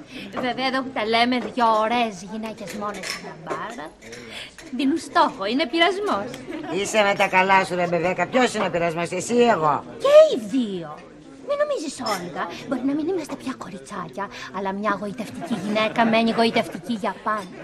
[0.40, 3.86] Βέβαια εδώ που τα λέμε δυο ωραίες γυναίκες μόνες στην μπάρα.
[4.76, 6.30] Δίνουν στόχο, είναι πειρασμός.
[6.72, 10.36] Είσαι με τα καλά σου ρε μπεβέκα, ποιος είναι ο πειρασμός, εσύ ή εγώ; Και
[10.36, 10.98] οι δύο.
[11.48, 14.26] Μην νομίζεις Όλγα, μπορεί να μην είμαστε πια κοριτσάκια,
[14.56, 17.60] αλλά μια γοητευτική γυναίκα μένει γοητευτική για πάντα.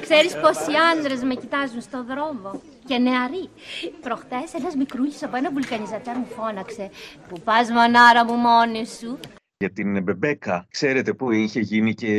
[0.00, 3.48] Ξέρεις πόσοι άντρες με κοιτάζουν στο δρόμο; Και νεαροί.
[4.00, 6.90] Προχτές ένας μικρούλης από ένα βουλκανιζατέρ μου φώναξε
[7.28, 9.18] «Που πας μανάρα μου μόνη σου»
[9.60, 12.10] Για την Μπεμπέκα, ξέρετε που είχε γίνει και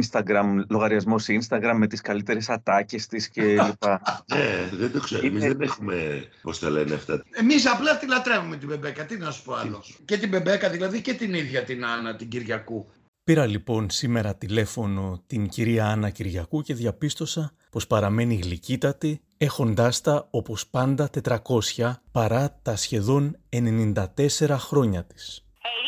[0.00, 4.02] Instagram, λογαριασμός σε Instagram με τις καλύτερες ατάκες της και λοιπά.
[4.34, 5.26] Ναι, δεν το ξέρω.
[5.26, 7.22] Εμείς Είναι- δεν έχουμε, πώς τα λένε αυτά.
[7.30, 9.98] Εμείς απλά τη λατρεύουμε την Μπεμπέκα, τι να σου πω άλλος.
[10.04, 12.86] Και την Μπεμπέκα δηλαδή και την ίδια την Άννα την Κυριακού.
[13.24, 20.16] Πήρα λοιπόν σήμερα τηλέφωνο την κυρία Άννα Κυριακού και διαπίστωσα πως παραμένει γλυκύτατη, έχοντάς τα
[20.40, 25.24] όπως πάντα 400 παρά τα σχεδόν 94 χρόνια της.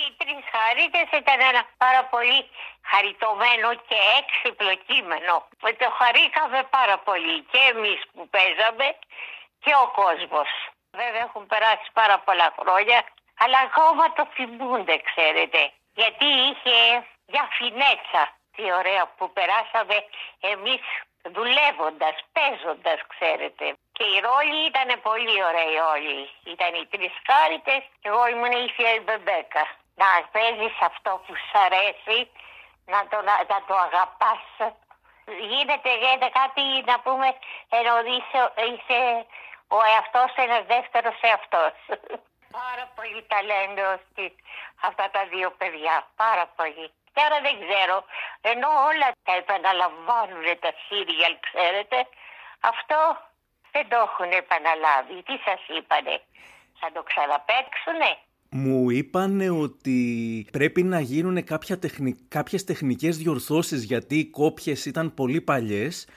[0.04, 2.38] Οι τρεις χαρίτες ήταν ένα πάρα πολύ
[2.90, 5.34] χαριτωμένο και έξυπνο κείμενο.
[5.82, 8.86] Το χαρήκαμε πάρα πολύ και εμείς που παίζαμε
[9.62, 10.50] και ο κόσμος.
[11.00, 12.98] Βέβαια έχουν περάσει πάρα πολλά χρόνια,
[13.42, 15.60] αλλά ακόμα το θυμούνται, ξέρετε.
[16.00, 16.76] Γιατί είχε
[17.32, 18.22] για φινέτσα
[18.54, 19.96] τι ωραία που περάσαμε
[20.52, 20.84] εμείς
[21.22, 23.74] δουλεύοντας, παίζοντας, ξέρετε.
[23.92, 26.30] Και οι ρόλοι ήταν πολύ ωραίοι όλοι.
[26.44, 29.64] Ήταν οι τρεις χάριτες, εγώ ήμουν η θεία η Μπεμπέκα.
[29.94, 32.30] Να παίζεις αυτό που σ' αρέσει,
[32.86, 34.44] να το, να, να το αγαπάς.
[35.50, 37.28] Γίνεται, γίνεται κάτι να πούμε,
[37.68, 39.26] ενώ είσαι, είσαι
[39.68, 41.72] ο εαυτός ένας δεύτερος εαυτός.
[42.62, 44.36] Πάρα πολύ ταλέντος στη-
[44.82, 46.92] αυτά τα δύο παιδιά, πάρα πολύ.
[47.12, 47.96] Και άρα δεν ξέρω,
[48.52, 51.98] ενώ όλα τα επαναλαμβάνουν τα σύριαλ, ξέρετε,
[52.72, 52.98] αυτό
[53.74, 55.16] δεν το έχουν επαναλάβει.
[55.28, 56.14] Τι σας είπανε,
[56.80, 58.10] θα το ξαναπαίξουνε;
[58.50, 59.98] Μου είπανε ότι
[60.52, 62.12] πρέπει να γίνουν κάποια τεχνη...
[62.28, 66.08] κάποιες τεχνικές διορθώσεις γιατί οι κόπιες ήταν πολύ παλιές.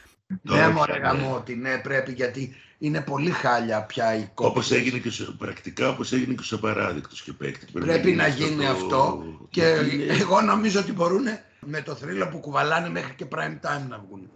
[0.41, 2.55] Ναι, μωρέ γαμώτη, ναι, πρέπει γιατί
[2.85, 4.49] είναι πολύ χάλια πια η κόπη.
[4.49, 7.65] Όπως έγινε και στο, πρακτικά όπως έγινε και στο παράδεικτος και παίκτη.
[7.71, 11.25] Πρέπει να γίνει το- αυτό και είναι- εγώ νομίζω ότι μπορούν
[11.59, 14.29] με το θρύλο που κουβαλάνε μέχρι και prime time να βγουν.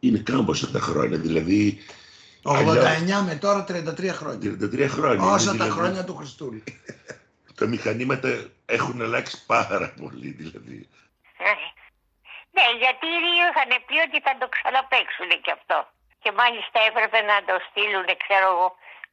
[0.00, 1.18] Είναι κάμποσα τα χρόνια.
[1.18, 1.78] Δηλαδή
[2.42, 4.38] 89 με τώρα 33 χρόνια.
[4.40, 5.24] 33 χρόνια.
[5.24, 6.62] Όσα Είναι τα δηλαδή- χρόνια του Χριστούλη.
[7.58, 8.28] Τα μηχανήματα
[8.66, 10.88] έχουν αλλάξει πάρα πολύ δηλαδή.
[12.56, 15.78] Ναι, γιατί οι δύο είχαν πει ότι θα το ξαναπαίξουν και αυτό.
[16.22, 18.68] Και μάλιστα έπρεπε να το στείλουν, ξέρω εγώ,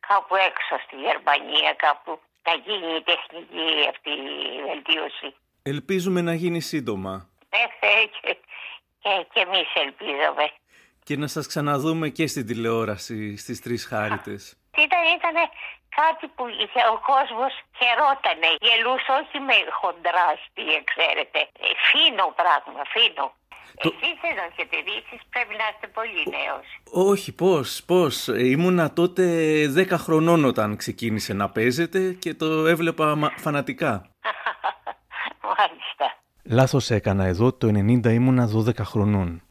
[0.08, 2.12] κάπου έξω στη Γερμανία, κάπου
[2.48, 4.10] να γίνει η τεχνική αυτή
[4.58, 5.36] η βελτίωση.
[5.63, 8.38] Ελπίζουμε να γίνει σύντομα Ε, ε, και,
[9.02, 10.46] και, και εμείς ελπίζαμε.
[11.04, 14.58] και να σας ξαναδούμε και στην τηλεόραση στις Τρεις Χάριτες.
[14.86, 15.43] Ήταν, ήτανε
[16.02, 18.50] κάτι που είχε ο κόσμος χαιρότανε.
[18.65, 21.39] Γελούσε όχι με χοντρά αστεία, ξέρετε.
[21.39, 23.26] Ε, φίνο πράγμα, φίνο.
[23.75, 26.65] Εσείς εδώ έχετε δει, εσείς πρέπει να είστε πολύ νέος.
[27.10, 28.27] Όχι, πώς, πώς.
[28.27, 29.23] Ε, Ήμουνα τότε
[29.75, 33.91] 10 χρονών όταν ξεκίνησε να παίζεται και το έβλεπα μα- φανατικά.
[35.58, 36.17] Μάλιστα.
[36.43, 39.41] Λάθος έκανα εδώ, το 90 ήμουνα 12 χρονών.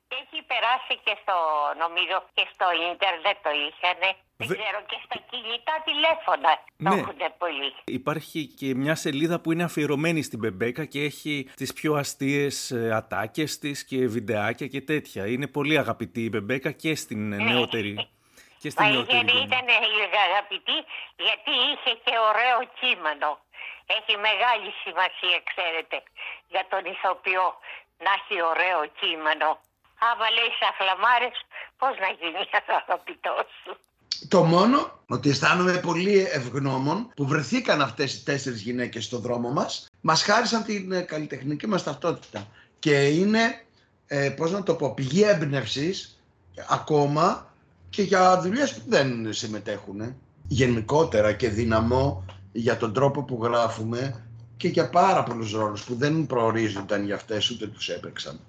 [0.48, 1.36] Έχει περάσει και στο,
[1.84, 4.08] νομίζω, και στο ίντερνετ το είχανε.
[4.36, 7.00] Δεν Βε- ξέρω, και στα κινητά τηλέφωνα το Ναι.
[7.00, 7.74] έχουν πολύ.
[7.84, 12.90] Υπάρχει και μια σελίδα που είναι αφιερωμένη στην Μπεμπέκα και έχει τις πιο αστείες ε,
[12.94, 15.26] ατάκες της και βιντεάκια και τέτοια.
[15.26, 18.08] Είναι πολύ αγαπητή η Μπεμπέκα και στην ε, νεότερη.
[18.58, 19.44] Και στην Μα νεότερη είχε, γενιά.
[19.46, 19.66] ήταν
[20.28, 20.76] αγαπητή
[21.26, 23.28] γιατί είχε και ωραίο κείμενο.
[23.96, 25.96] Έχει μεγάλη σημασία, ξέρετε,
[26.52, 27.46] για τον ηθοποιό
[28.04, 29.48] να έχει ωραίο κείμενο.
[30.08, 31.36] Άμα λέει σαν φλαμάρες,
[31.80, 32.40] πώς να γίνει
[32.82, 33.72] αγαπητός σου.
[34.28, 39.90] Το μόνο ότι αισθάνομαι πολύ ευγνώμων που βρεθήκαν αυτές οι τέσσερις γυναίκες στο δρόμο μας.
[40.00, 42.46] Μας χάρισαν την ε, καλλιτεχνική μας ταυτότητα.
[42.78, 43.64] Και είναι,
[44.06, 46.22] ε, πώς να το πω, πηγή έμπνευσης
[46.68, 47.54] ακόμα
[47.90, 50.16] και για δουλειές που δεν συμμετέχουν.
[50.48, 56.26] Γενικότερα και δυναμό για τον τρόπο που γράφουμε και για πάρα πολλούς ρόλους που δεν
[56.26, 58.40] προορίζονταν για αυτές ούτε τους έπαιξαν.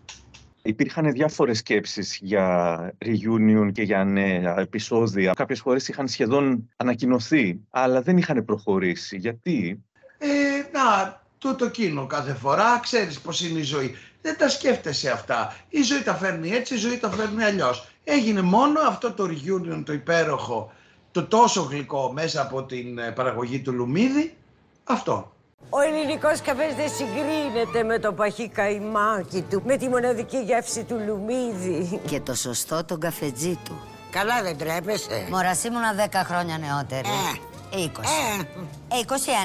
[0.68, 5.34] Υπήρχαν διάφορες σκέψεις για reunion και για νέα επεισόδια.
[5.34, 9.18] Κάποιες φορές είχαν σχεδόν ανακοινωθεί, αλλά δεν είχαν προχωρήσει.
[9.18, 9.84] Γιατί;
[10.18, 10.28] Ε,
[10.72, 13.96] να, τούτο κίνο κάθε φορά, ξέρεις πώς είναι η ζωή.
[14.22, 15.56] Δεν τα σκέφτεσαι αυτά.
[15.70, 17.88] Η ζωή τα φέρνει έτσι, η ζωή τα φέρνει αλλιώς.
[18.04, 20.72] Έγινε μόνο αυτό το reunion, το υπέροχο,
[21.12, 24.36] το τόσο γλυκό μέσα από την ε, παραγωγή του Λουμίδη.
[24.84, 25.37] Αυτό.
[25.70, 31.02] Ο ελληνικός καφές δεν συγκρίνεται με το παχύ καϊμάκι του, με τη μοναδική γεύση του
[31.08, 32.02] λουμίδι.
[32.08, 33.80] Και το σωστό τον καφετζί του.
[34.12, 35.28] Καλά δεν τρέπεσαι.
[35.30, 37.08] Μωράς ήμουνα 10 χρόνια νεότερη.
[37.08, 37.76] Ε, 20.
[37.76, 39.00] Ε,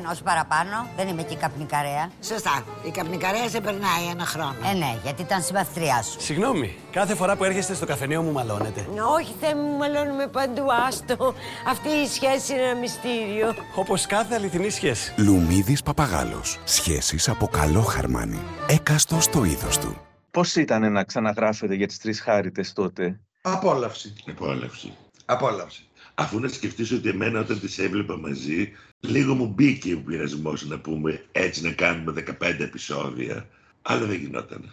[0.07, 0.87] 21, όχι παραπάνω.
[0.97, 2.11] Δεν είμαι και καπνικαρέα.
[2.23, 2.65] Σωστά.
[2.87, 4.55] Η καπνικαρέα σε περνάει ένα χρόνο.
[4.71, 6.21] Ε, ναι, γιατί ήταν συμπαθητριά σου.
[6.21, 8.87] Συγγνώμη, κάθε φορά που έρχεστε στο καφενείο μου μαλώνετε.
[9.19, 11.35] Όχι, Θεέ μου, μαλώνουμε παντού, άστο.
[11.69, 13.55] Αυτή η σχέση είναι ένα μυστήριο.
[13.75, 15.15] Όπως κάθε αληθινή σχέση.
[15.17, 16.59] Λουμίδης Παπαγάλος.
[16.65, 18.41] Σχέσεις από καλό χαρμάνι.
[18.67, 19.97] Έκαστος στο είδος του.
[20.31, 24.13] Πώς ήταν να ξαναγράφετε για τις Τρεις Χάριτες τότε; Απόλαυση.
[24.31, 24.93] Απόλαυση.
[25.25, 25.87] Απόλαυση.
[26.15, 30.79] Αφού να σκεφτείς ότι εμένα όταν τις έβλεπα μαζί, λίγο μου μπήκε ο πειρασμός να
[30.79, 33.49] πούμε έτσι να κάνουμε 15 επεισόδια.
[33.83, 34.73] Αλλά δεν γινόταν.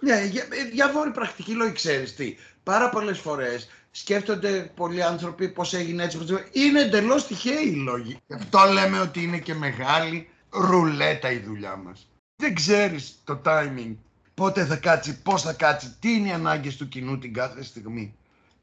[0.00, 2.36] Ναι, για, ε, διάφοροι πρακτικοί λόγοι ξέρεις τι.
[2.62, 6.18] Πάρα πολλές φορές σκέφτονται πολλοί άνθρωποι πώς έγινε έτσι.
[6.18, 6.28] Πώς...
[6.52, 8.18] Είναι εντελώς τυχαίοι οι λόγοι.
[8.26, 12.08] Γι' αυτό λέμε ότι είναι και μεγάλη ρουλέτα η δουλειά μας.
[12.36, 13.94] Δεν ξέρεις το timing.
[14.34, 18.14] Πότε θα κάτσει, πώς θα κάτσει, τι είναι οι ανάγκες του κοινού την κάθε στιγμή.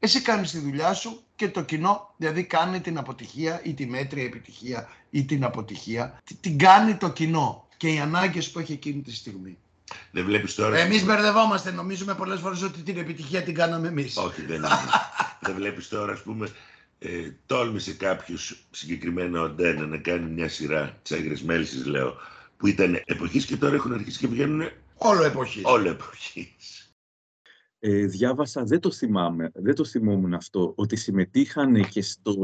[0.04, 4.24] Εσύ κάνεις τη δουλειά σου και το κοινό, δηλαδή κάνει την αποτυχία ή τη μέτρια
[4.24, 9.02] επιτυχία ή την αποτυχία, τι- την κάνει το κοινό και οι ανάγκες που έχει εκείνη
[9.02, 9.56] τη στιγμή.
[10.10, 10.78] Δεν βλέπεις τώρα...
[10.78, 14.16] Εμείς μπερδευόμαστε, νομίζουμε πολλές φορές ότι την επιτυχία την κάναμε εμείς.
[14.16, 14.68] Όχι, δεν είναι.
[15.44, 16.48] δεν βλέπεις τώρα, ας πούμε,
[16.98, 22.14] ε, τόλμησε κάποιος συγκεκριμένα ο Ντένα να κάνει μια σειρά τσάγρες μέλισσες, λέω,
[22.56, 25.62] που ήταν εποχής και τώρα έχουν αρχίσει και βγαίνουν Όλο εποχής.
[25.64, 26.53] όλο εποχής.
[27.86, 32.34] Ε, διάβασα, δεν το θυμάμαι, δεν το θυμόμουν αυτό, ότι συμμετείχαν και στο,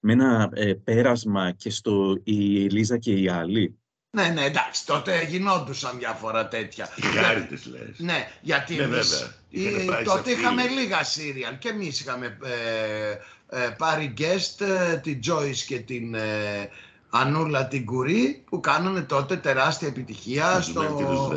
[0.00, 3.78] με ένα ε, πέρασμα και στο η Ελίζα και οι άλλοι.
[4.10, 6.88] Ναι, ναι, εντάξει, τότε γινόντουσαν διάφορα τέτοια.
[6.96, 7.98] Οι χάριτες λες.
[7.98, 9.34] Ναι, γιατί Ναι, εμείς, βέβαια.
[9.50, 10.30] ε, Είχανε πάει σε τότε αυτή.
[10.30, 16.14] είχαμε λίγα σύριαλ και εμείς είχαμε ε, ε, πάρει guest ε, την Joyce και την
[16.14, 16.68] ε,
[17.10, 21.36] Ανούλα την Κουρί που κάνανε τότε τεράστια επιτυχία Τους Ζουμέν και τους στο...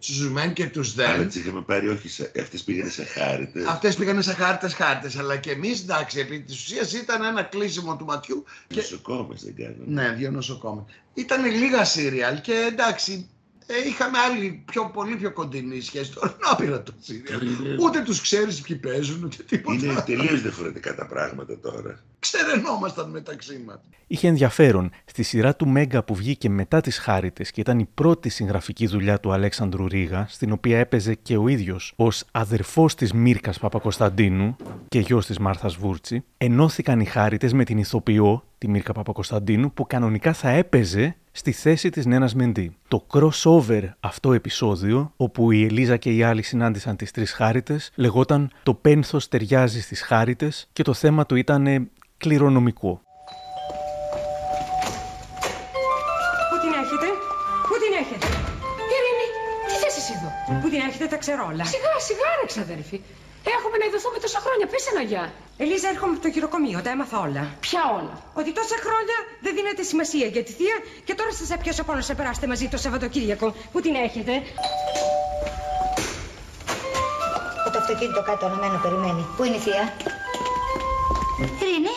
[0.00, 0.06] Δε.
[0.06, 1.26] Τους Ζουμέν και τους Αλλά Δεν.
[1.26, 3.66] τις είχαμε πάρει όχι, σε, αυτές πήγανε σε χάριτες.
[3.66, 7.96] Αυτές πήγανε σε χάρτες χάρτες, αλλά και εμείς, εντάξει, επί της ουσίας ήταν ένα κλείσιμο
[7.96, 8.44] του ματιού.
[8.66, 8.74] Και...
[8.80, 9.84] Νοσοκόμες δεν κάνανε.
[10.08, 10.86] Ναι, δύο νοσοκόμα.
[11.14, 13.28] Ήταν λίγα σύριαλ και εντάξει,
[13.66, 16.12] ε, είχαμε άλλη πιο, πολύ πιο κοντινή σχέση.
[16.12, 17.40] Τώρα να πήρα το σύριαλ.
[17.46, 19.78] Είναι- Ούτε τους ξέρεις ποιοι παίζουν, ούτε τίποτα.
[19.84, 22.00] Είναι τελείως διαφορετικά τα πράγματα τώρα.
[22.18, 23.78] Ξερενόμασταν μεταξύ μας.
[24.10, 24.90] Είχε ενδιαφέρον.
[25.04, 29.20] Στη σειρά του Μέγκα που βγήκε μετά τις Χάριτες και ήταν η πρώτη συγγραφική δουλειά
[29.20, 34.56] του Αλέξανδρου Ρίγα, στην οποία έπαιζε και ο ίδιος ως αδερφός της Μύρκας Παπακοσταντίνου
[34.88, 39.86] και γιος της Μάρθας Βούρτσι, ενώθηκαν οι Χάριτες με την ηθοποιό, τη Μύρκα Παπακοσταντίνου, που
[39.86, 42.76] κανονικά θα έπαιζε στη θέση της Νένας Μεντή.
[42.88, 48.50] Το crossover αυτό επεισόδιο, όπου η Ελίζα και οι άλλοι συνάντησαν τις τρεις Χάριτες, λεγόταν
[48.62, 51.90] «Το πένθος ταιριάζει στις Χάριτες» και το θέμα του ήταν
[52.22, 52.92] κληρονομικό.
[56.50, 57.08] Πού την έχετε,
[57.68, 58.26] πού την έχετε;
[58.92, 59.26] Ειρήνη,
[59.68, 61.64] τι θες εσύ εδώ; Πού την έχετε τα ξέρω όλα.
[61.74, 62.98] Σιγά, σιγά ρε ξαδέρφη.
[63.56, 64.66] Έχουμε να ειδωθούμε τόσα χρόνια.
[64.72, 65.24] Πες ένα γεια.
[65.62, 67.42] Ελίζα, έρχομαι από το χειροκομείο, τα έμαθα όλα.
[67.66, 70.76] Ποια όλα; Ότι τόσα χρόνια δεν δίνετε σημασία για τη θεία
[71.06, 73.46] και τώρα σας έπιασε πάνω να σε περάσετε μαζί το Σαββατοκύριακο.
[73.72, 74.32] Πού την έχετε;
[77.72, 79.22] Το αυτοκίνητο κάτω αναμένο περιμένει.
[79.36, 79.84] Πού είναι η θεία;
[81.60, 81.96] Ειρήνη,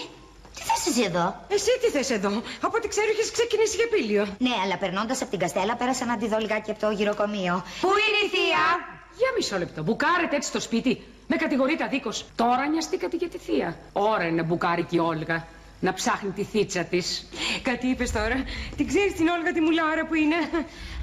[0.93, 2.29] τι θες εσύ εδώ; Εσύ τι θες εδώ;
[2.61, 4.23] Από ό,τι ξέρω έχεις ξεκινήσει για πήλιο.
[4.37, 7.63] Ναι, αλλά περνώντας από την Καστέλα πέρασα να τη δω λιγάκι από το γυροκομείο.
[7.81, 8.65] Πού είναι η θεία;
[9.17, 9.83] Για μισό λεπτό.
[9.83, 11.03] Μπουκάρετε έτσι στο σπίτι.
[11.27, 12.25] Με κατηγορείτε αδίκως.
[12.35, 13.77] Τώρα νοιαστήκατε για τη θεία.
[13.93, 15.47] Ώρα είναι μπουκάρικη η Όλγα.
[15.85, 17.07] Να ψάχνει τη θίτσα της.
[17.61, 18.37] Κάτι είπες τώρα.
[18.77, 20.39] Την ξέρεις την Όλγα τη μουλάρα που είναι;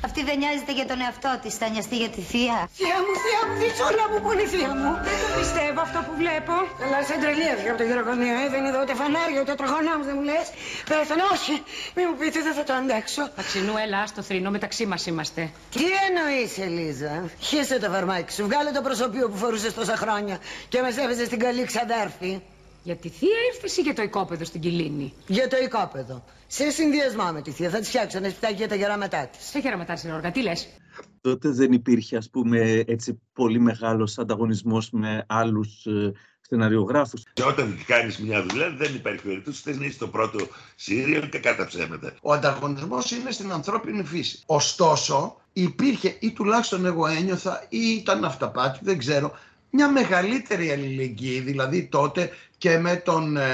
[0.06, 2.58] Αυτή δεν νοιάζεται για τον εαυτό της, θα νοιαστεί για τη θεία.
[2.78, 3.54] Θεία μου, θεία μου,
[3.90, 6.54] όλα μου που είναι η θεία μου; Δεν το πιστεύω αυτό που βλέπω.
[6.82, 8.44] Καλά, σε τρελή έφυγα από το γεροκομείο, ε.
[8.54, 10.46] Δεν είδα ούτε φανάρια, ούτε τροχονά μου, δεν μου λες.
[10.90, 11.54] Πέθανε, όχι.
[11.96, 13.22] Μην μου πείτε, δεν θα το αντέξω.
[13.40, 15.42] Αξινού, έλα στο θρηνό, μεταξύ μας είμαστε.
[15.74, 17.12] Τι εννοείς, Ελίζα;
[17.48, 20.36] Χύσε το φαρμάκι σου, βγάλε το προσωπείο που φορούσες τόσα χρόνια
[20.72, 22.32] και με έπαιζε στην καλή ξαδέρφη.
[22.82, 25.12] Για τη θεία ήρθες ή για το οικόπεδο στην Κιλίνη.
[25.26, 26.24] Για το οικόπεδο.
[26.46, 27.70] Σε συνδυασμό με τη θεία.
[27.70, 29.46] Θα τη φτιάξω ένα σπιτάκι για τα γεράματά της.
[29.46, 30.68] Σε γεράματά τη, Όργα, τι λες;
[31.20, 37.22] Τότε δεν υπήρχε, ας πούμε, έτσι πολύ μεγάλος ανταγωνισμός με άλλους ε, σεναριογράφους.
[37.32, 40.38] Και όταν κάνεις μια δουλειά, δεν υπάρχει περίπτωση θε να είσαι το πρώτο
[40.74, 42.14] σύριο και κατά ψέματα.
[42.22, 44.42] Ο ανταγωνισμός είναι στην ανθρώπινη φύση.
[44.46, 49.32] Ωστόσο, υπήρχε ή τουλάχιστον εγώ ένιωθα ή ήταν αυταπάτη, δεν ξέρω,
[49.70, 53.48] μια μεγαλύτερη αλληλεγγύη, δηλαδή τότε και με τον ε,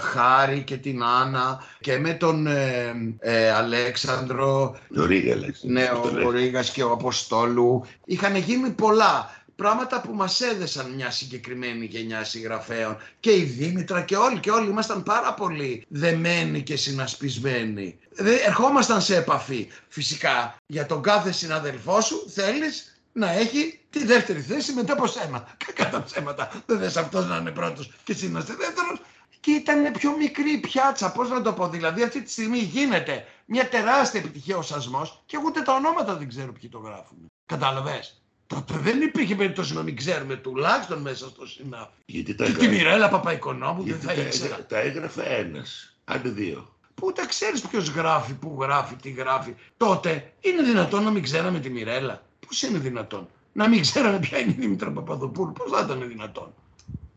[0.00, 4.76] Χάρη και την Άννα και με τον ε, ε, Αλέξανδρο.
[4.94, 5.80] Το Ρίγα, Αλέξανδρο.
[5.80, 5.90] Ναι,
[6.22, 7.84] ο, ο Ρίγας και ο Αποστόλου.
[8.04, 14.16] Είχαν γίνει πολλά πράγματα που μας έδεσαν μια συγκεκριμένη γενιά συγγραφέων και η Δήμητρα και
[14.16, 17.98] όλοι και όλοι ήμασταν πάρα πολύ δεμένοι και συνασπισμένοι.
[18.46, 19.68] Ερχόμασταν σε επαφή.
[19.88, 25.56] Φυσικά για τον κάθε συναδελφό σου θέλεις; Να έχει τη δεύτερη θέση μετά από σένα.
[25.74, 26.62] Κατά ψέματα.
[26.66, 29.00] Δεν θες αυτός να είναι πρώτος και εσύ να είσαι δεύτερος.
[29.40, 31.68] Και ήταν πιο μικρή πιάτσα, πώς να το πω.
[31.68, 36.28] Δηλαδή αυτή τη στιγμή γίνεται μια τεράστια επιτυχία ο σασμός και ούτε τα ονόματα δεν
[36.28, 37.18] ξέρω ποιοι το γράφουν.
[37.46, 41.92] Κατάλαβες; Τότε δεν υπήρχε περίπτωση να μην ξέρουμε τουλάχιστον μέσα στο συνάφι.
[42.06, 44.66] Γιατί τα και τη Μιρέλα Παπαϊκονόμου δεν θα τα, ήξερα.
[44.66, 46.74] Τα έγραφε ένας, άντε δύο.
[46.94, 49.54] Που ούτε ξέρεις ποιος γράφει, πού γράφει, τι γράφει.
[49.76, 52.22] Τότε είναι δυνατόν να μην ξέραμε τη Μιρέλα.
[52.50, 55.52] Πώς είναι δυνατόν; Να μην ξέραμε ποια είναι η Δήμητρα Παπαδοπούλου.
[55.52, 56.54] Πώς θα ήταν δυνατόν;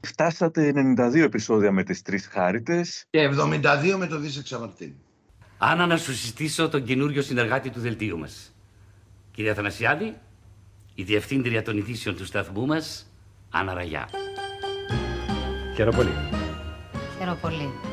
[0.01, 3.05] Φτάσατε 92 επεισόδια με τις τρεις χάριτες.
[3.09, 4.93] Και 72 με το Δύση Εξαμαρτίν.
[5.57, 8.55] Άννα, να σου συστήσω τον καινούριο συνεργάτη του δελτίου μας.
[9.31, 10.17] Κυρία Θανασιάδη,
[10.95, 13.11] η διευθύντρια των ειδήσεων του σταθμού μας,
[13.49, 14.09] Άννα Ραγιά.
[15.75, 16.13] Χαίρομαι πολύ.
[17.17, 17.92] Χαίρομαι πολύ.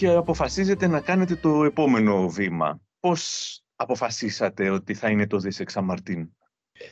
[0.00, 2.80] Και αποφασίζετε να κάνετε το επόμενο βήμα.
[3.00, 6.28] Πώς αποφασίσατε ότι θα είναι το Δίσεξα Μαρτίν.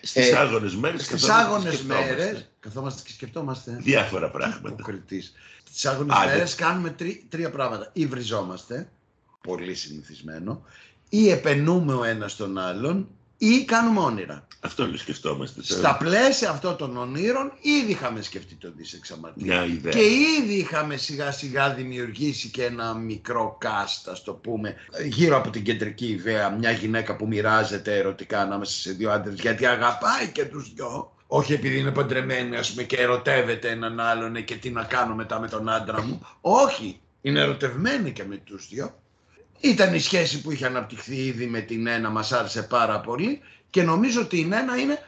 [0.03, 2.15] Στις άγονες μέρες Στις καθόμαστε άγονες και σκεφτόμαστε.
[2.25, 3.77] μέρες καθόμαστε και σκεφτόμαστε.
[3.81, 4.69] Διάφορα πράγματα.
[4.69, 5.33] Υποκριτής.
[5.65, 6.27] Στις άγονες Άντε.
[6.33, 7.91] μέρες κάνουμε τρι- τρία πράγματα.
[7.93, 8.89] Ή βριζόμαστε,
[9.41, 10.63] πολύ συνηθισμένο,
[11.09, 14.47] ή επενούμε ο ένας τον άλλον, ή κάνουμε όνειρα.
[14.61, 15.61] Αυτό λέει σκεφτόμαστε.
[15.69, 15.81] τώρα.
[15.81, 19.47] Στα πλαίσια αυτών των ονείρων ήδη είχαμε σκεφτεί τον Δίσεξα Μαρτίν.
[19.47, 19.93] Μια ιδέα.
[19.93, 20.03] Και
[20.41, 24.75] ήδη είχαμε σιγά σιγά δημιουργήσει και ένα μικρό cast, ας το πούμε,
[25.09, 29.67] γύρω από την κεντρική ιδέα, μια γυναίκα που μοιράζεται ερωτικά ανάμεσα σε δύο άντρες, γιατί
[29.67, 31.13] αγαπάει και τους δυο.
[31.27, 35.15] Όχι επειδή είναι παντρεμένη, ας πούμε, και ερωτεύεται έναν άλλον «Ε, και τι να κάνω
[35.15, 36.27] μετά με τον άντρα μου.
[36.41, 38.95] Όχι, είναι ερωτευμένη και με τους δυο.
[39.61, 43.41] Ήταν η σχέση που είχε αναπτυχθεί ήδη με την ένα, μας άρεσε πάρα πολύ
[43.71, 44.99] και νομίζω ότι η Νένα είναι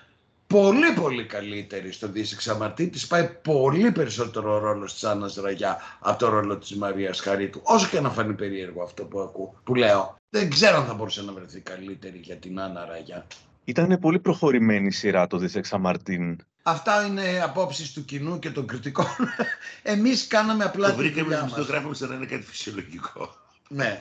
[0.47, 2.89] πολύ πολύ καλύτερη στο Δύση Ξαμαρτή.
[2.89, 7.61] Της πάει πολύ περισσότερο ο ρόλος της Άννας Ραγιά από το ρόλο της Μαρίας Χαρίτου.
[7.65, 10.17] Όσο και να φανεί περίεργο αυτό που ακούω, που λέω.
[10.31, 13.27] Δεν ξέρω αν θα μπορούσε να βρεθεί καλύτερη για την Άννα Ραγιά.
[13.65, 16.39] Ήταν πολύ προχωρημένη η σειρά το Δίσεξα Μαρτίν.
[16.63, 19.07] Αυτά είναι απόψεις του κοινού και των κριτικών.
[19.83, 21.69] Εμείς κάναμε απλά Το τη βρήκαμε δουλειά εμείς το μας.
[21.69, 23.35] γράφουμε σαν να είναι κάτι φυσιολογικό.
[23.69, 23.97] Ναι.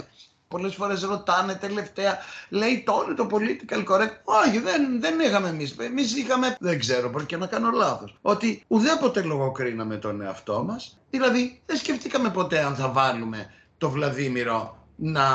[0.50, 2.18] Πολλές φορές ρωτάνε τελευταία,
[2.50, 4.16] λέει τώρα το political correct.
[4.24, 5.76] Όχι, δεν, δεν είχαμε εμείς.
[5.80, 10.97] Εμείς είχαμε, δεν ξέρω, μπορεί και να κάνω λάθος, ότι ουδέποτε λογοκρίναμε τον εαυτό μας.
[11.10, 15.26] Δηλαδή, δεν σκεφτήκαμε ποτέ αν θα βάλουμε το Βλαδίμηρο να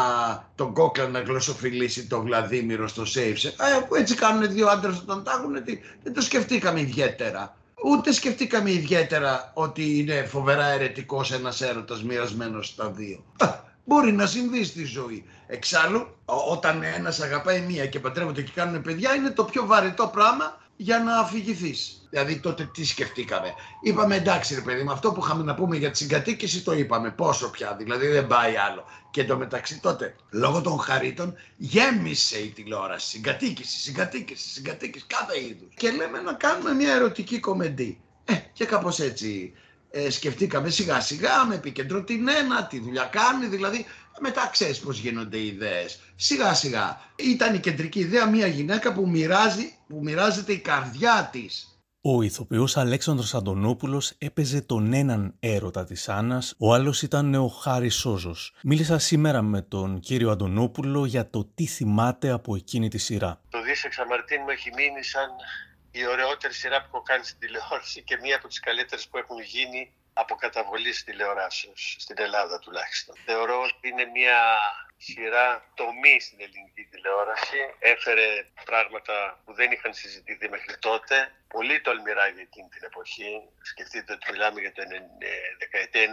[0.54, 3.44] τον κόκλα να γλωσσοφιλήσει το Βλαδίμηρο στο safe.
[3.44, 5.52] Ε, έτσι κάνουν δύο άντρες όταν τα έχουν,
[6.02, 7.56] δεν το σκεφτήκαμε ιδιαίτερα.
[7.84, 13.24] Ούτε σκεφτήκαμε ιδιαίτερα ότι είναι φοβερά αιρετικός ένας έρωτας μοιρασμένος στα δύο.
[13.84, 15.24] Μπορεί να συμβεί στη ζωή.
[15.46, 16.06] Εξάλλου,
[16.50, 20.98] όταν ένας αγαπάει μία και παντρεύονται και κάνουν παιδιά, είναι το πιο βαρετό πράγμα για
[20.98, 22.06] να αφηγηθείς.
[22.10, 23.54] Δηλαδή τότε τι σκεφτήκαμε.
[23.82, 27.10] Είπαμε εντάξει ρε παιδί, με αυτό που είχαμε να πούμε για τη συγκατοίκηση το είπαμε.
[27.10, 28.84] Πόσο πια, δηλαδή δεν πάει άλλο.
[29.10, 33.08] Και εντωμεταξύ τότε, λόγω των χαρίτων, γέμισε η τηλεόραση.
[33.08, 35.74] Συγκατοίκηση, συγκατοίκηση, συγκατοίκηση, κάθε είδους.
[35.76, 38.00] Και λέμε να κάνουμε μια ερωτική κομμεντή.
[38.24, 39.52] Ε, και κάπως έτσι
[39.96, 43.86] ε, σκεφτήκαμε σιγά σιγά με επίκεντρο την ένα, τη δουλειά κάνει, δηλαδή
[44.20, 46.00] μετά ξέρεις πώς γίνονται οι ιδέες.
[46.16, 47.00] Σιγά σιγά.
[47.16, 51.68] Ήταν η κεντρική ιδέα μια γυναίκα που, μοιράζει, που μοιράζεται η καρδιά της.
[52.00, 57.94] Ο ηθοποιός Αλέξανδρος Αντωνόπουλος έπαιζε τον έναν έρωτα της Άννας, ο άλλος ήταν ο Χάρης
[57.94, 58.54] Σόζος.
[58.62, 63.40] Μίλησα σήμερα με τον κύριο Αντωνόπουλο για το τι θυμάται από εκείνη τη σειρά.
[63.50, 65.28] Το Δίσεξ Εξαμαρτίν μου έχει μείνει σαν
[65.96, 69.40] η ωραιότερη σειρά που έχω κάνει στην τηλεόραση και μία από τις καλύτερες που έχουν
[69.40, 73.14] γίνει από καταβολή τηλεοράσεως, στην Ελλάδα τουλάχιστον.
[73.24, 74.40] Θεωρώ ότι είναι μια
[74.96, 77.58] σειρά τομή στην ελληνική τηλεόραση.
[77.78, 78.26] Έφερε
[78.64, 81.32] πράγματα που δεν είχαν συζητηθεί μέχρι τότε.
[81.56, 83.30] Πολύ τολμηρά για εκείνη την εποχή.
[83.70, 85.28] Σκεφτείτε ότι μιλάμε για το ε,
[85.62, 86.04] δεκαετία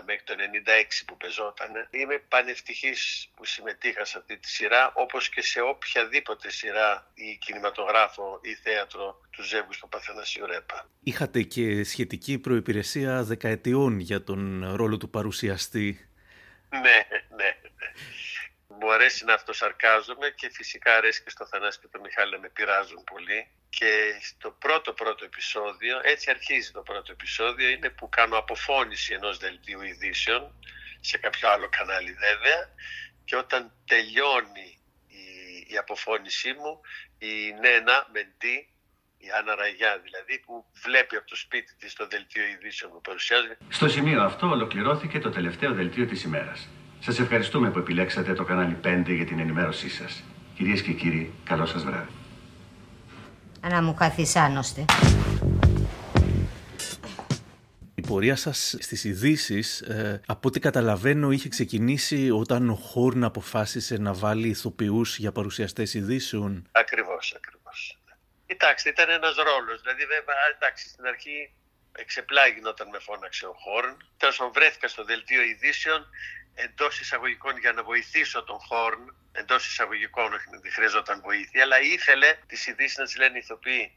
[0.00, 1.70] 90 μέχρι το 96 που πεζόταν.
[1.90, 3.00] Είμαι πανευτυχής
[3.34, 9.20] που συμμετείχα σε αυτή τη σειρά, όπως και σε οποιαδήποτε σειρά ή κινηματογράφο ή θέατρο
[9.30, 10.88] του Ζεύγου στο Παθανασίου Ρέπα.
[11.02, 16.08] Είχατε και σχετική προϋπηρεσία δεκαετιών για τον ρόλο του παρουσιαστή.
[16.70, 17.50] Ναι, ναι, ναι
[18.80, 22.48] μου αρέσει να αυτοσαρκάζομαι και φυσικά αρέσει και στο Θανάση και το Μιχάλη να με
[22.48, 23.48] πειράζουν πολύ.
[23.68, 29.38] Και στο πρώτο πρώτο επεισόδιο, έτσι αρχίζει το πρώτο επεισόδιο, είναι που κάνω αποφώνηση ενός
[29.38, 30.42] δελτίου ειδήσεων,
[31.00, 32.60] σε κάποιο άλλο κανάλι βέβαια,
[33.24, 35.24] και όταν τελειώνει η,
[35.72, 36.80] η αποφώνησή μου,
[37.18, 38.68] η Νένα Μεντή,
[39.18, 43.56] η Άννα Ραγιά δηλαδή, που βλέπει από το σπίτι της το δελτίο ειδήσεων που παρουσιάζει.
[43.68, 46.68] Στο σημείο αυτό ολοκληρώθηκε το τελευταίο δελτίο της ημέρας.
[47.04, 50.22] Σας ευχαριστούμε που επιλέξατε το κανάλι 5 για την ενημέρωσή σας.
[50.56, 52.10] Κυρίες και κύριοι, καλό σας βράδυ.
[53.60, 54.84] Να μου καθισάνοστε.
[57.94, 63.96] Η πορεία σας στις ειδήσεις, ε, από ό,τι καταλαβαίνω, είχε ξεκινήσει όταν ο Χόρν αποφάσισε
[63.96, 66.68] να βάλει ηθοποιούς για παρουσιαστές ειδήσεων.
[66.72, 67.98] Ακριβώς, ακριβώς.
[68.46, 69.80] Κοιτάξτε, ήταν ένας ρόλος.
[69.80, 71.52] Δηλαδή, βέβαια, εντάξει, στην αρχή
[71.92, 73.96] εξεπλάγει όταν με φώναξε ο Χόρν.
[74.16, 76.06] Τέλος βρέθηκα στο δελτίο ειδήσεων
[76.54, 82.38] εντός εισαγωγικών για να βοηθήσω τον Χόρν, εντός εισαγωγικών, όχι να χρειαζόταν βοήθεια, αλλά ήθελε
[82.46, 83.92] τις ειδήσεις να τις λένε ηθοποιοί.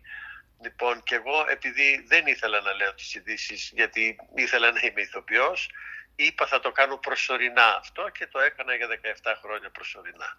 [0.62, 5.70] Λοιπόν, και εγώ επειδή δεν ήθελα να λέω τις ειδήσεις γιατί ήθελα να είμαι ηθοποιός,
[6.16, 10.38] είπα θα το κάνω προσωρινά αυτό και το έκανα για 17 χρόνια προσωρινά.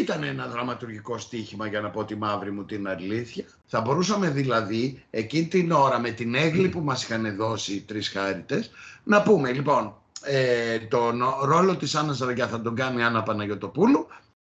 [0.00, 3.44] Ήταν ένα δραματουργικό στοίχημα για να πω τη μαύρη μου την αλήθεια.
[3.66, 8.08] Θα μπορούσαμε δηλαδή εκείνη την ώρα με την έγκλη που μας είχαν δώσει οι τρεις
[8.08, 8.70] χάριτες
[9.04, 14.06] να πούμε λοιπόν ε, τον ρόλο της Άννας Ραγκιά θα τον κάνει η Άννα Παναγιωτοπούλου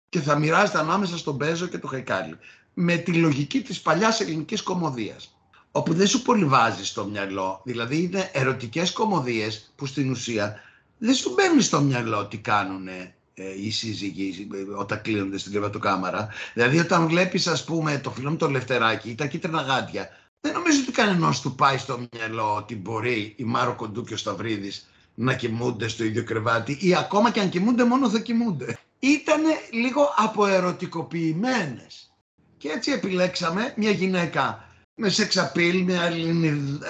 [0.08, 2.38] και θα μοιράζεται ανάμεσα στον Μπέζο και το Χαϊκάλι.
[2.74, 5.36] Με τη λογική της παλιάς ελληνικής κομμωδίας.
[5.72, 10.60] Όπου δεν σου πολύ βάζει στο μυαλό, δηλαδή είναι ερωτικές κομμωδίες που στην ουσία
[10.98, 13.14] δεν σου μπαίνει στο μυαλό τι κάνουν ε,
[13.62, 16.28] οι σύζυγοι ε, όταν κλείνονται στην κρεβατοκάμαρα.
[16.54, 20.08] Δηλαδή όταν βλέπεις ας πούμε το φιλό μου το Λευτεράκι ή τα κίτρινα γάντια,
[20.40, 24.16] δεν νομίζω ότι κανένας του πάει στο μυαλό ότι μπορεί η Μάρο Κοντού και ο
[24.16, 28.78] Σταυρίδης να κοιμούνται στο ίδιο κρεβάτι ή ακόμα και αν κοιμούνται μόνο θα κοιμούνται.
[28.98, 32.12] Ήτανε λίγο αποερωτικοποιημένες.
[32.56, 36.02] Και έτσι επιλέξαμε μια γυναίκα με σεξαπίλ, μια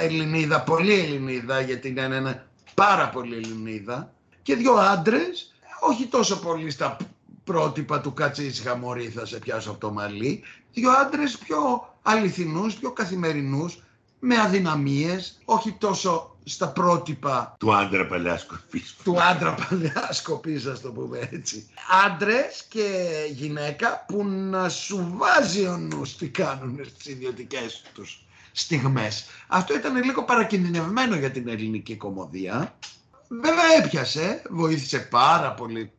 [0.01, 6.71] Ελληνίδα, πολύ Ελληνίδα γιατί είναι ένα πάρα πολύ Ελληνίδα και δύο άντρες, όχι τόσο πολύ
[6.71, 6.97] στα
[7.45, 12.93] πρότυπα του Κατσίσχα Μωρή θα σε πιάσω από το μαλλί, δύο άντρες πιο αληθινούς, πιο
[12.93, 13.83] καθημερινούς,
[14.19, 18.97] με αδυναμίες, όχι τόσο στα πρότυπα του άντρα παλιά σκοπής.
[19.05, 21.69] Του άντρα παλιά σκοπής, ας το πούμε έτσι.
[22.07, 29.27] Άντρες και γυναίκα που να σου βάζει ο νους τι κάνουν στις ιδιωτικές τους στιγμές.
[29.47, 32.75] Αυτό ήταν λίγο παρακινδυνευμένο για την ελληνική κομμωδία.
[33.29, 35.93] Βέβαια έπιασε, βοήθησε πάρα πολύ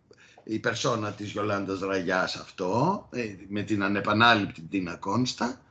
[0.44, 5.62] η περσόνα της Γιολάντας Ραγιάς αυτό, ε, με την ανεπανάληπτη Τίνα Κόνστα,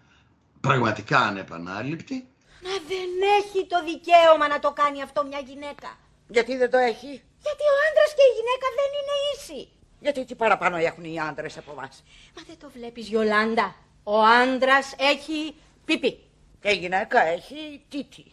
[0.60, 2.26] πραγματικά ανεπανάληπτη.
[2.64, 5.98] Μα δεν έχει το δικαίωμα να το κάνει αυτό μια γυναίκα.
[6.28, 7.12] Γιατί δεν το έχει;
[7.46, 9.68] Γιατί ο άντρας και η γυναίκα δεν είναι ίσοι.
[10.00, 11.88] Γιατί τι παραπάνω έχουν οι άντρες από εμά.
[12.36, 13.74] Μα δεν το βλέπεις Γιολάντα.
[14.02, 15.54] Ο άντρας έχει
[15.84, 16.18] πιπί.
[16.60, 18.24] Και η γυναίκα έχει τίτι.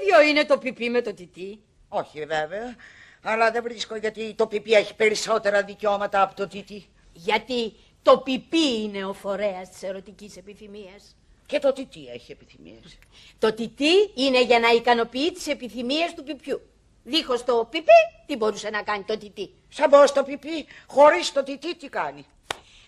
[0.00, 1.62] Ίδιο είναι το πιπί με το τιτί.
[1.88, 2.76] Όχι βέβαια.
[3.22, 6.88] Αλλά δεν βρίσκω γιατί το πιπί έχει περισσότερα δικαιώματα από το τίτι.
[7.12, 11.16] Γιατί το πιπί είναι ο φορέας της ερωτικής επιθυμίας.
[11.46, 12.98] Και το τιτί έχει επιθυμίες.
[13.38, 16.60] Το τιτί είναι για να ικανοποιεί τις επιθυμίες του πιπιού.
[17.04, 17.92] Δίχως το πιπί,
[18.26, 19.54] τι μπορούσε να κάνει το τιτί.
[19.68, 22.26] Σαν πω το πιπί, χωρίς το τιτί τι κάνει.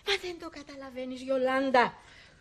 [0.07, 1.93] Μα δεν το καταλαβαίνεις Γιολάντα.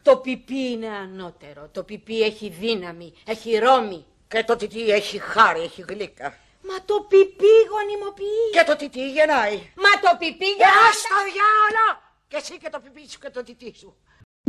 [0.02, 1.68] Το πιπί είναι ανώτερο.
[1.72, 4.04] Το πιπί έχει δύναμη, έχει ρόμη.
[4.28, 6.38] Και το τιτί έχει χάρη, έχει γλύκα.
[6.62, 8.50] Μα το πιπί γονιμοποιεί.
[8.52, 9.56] Και το τιτί γεννάει.
[9.56, 10.92] Μα το πιπί Για γεννάει.
[10.92, 11.88] στο διάλο!
[12.28, 13.96] Και εσύ και το πιπί σου και το τιτί σου.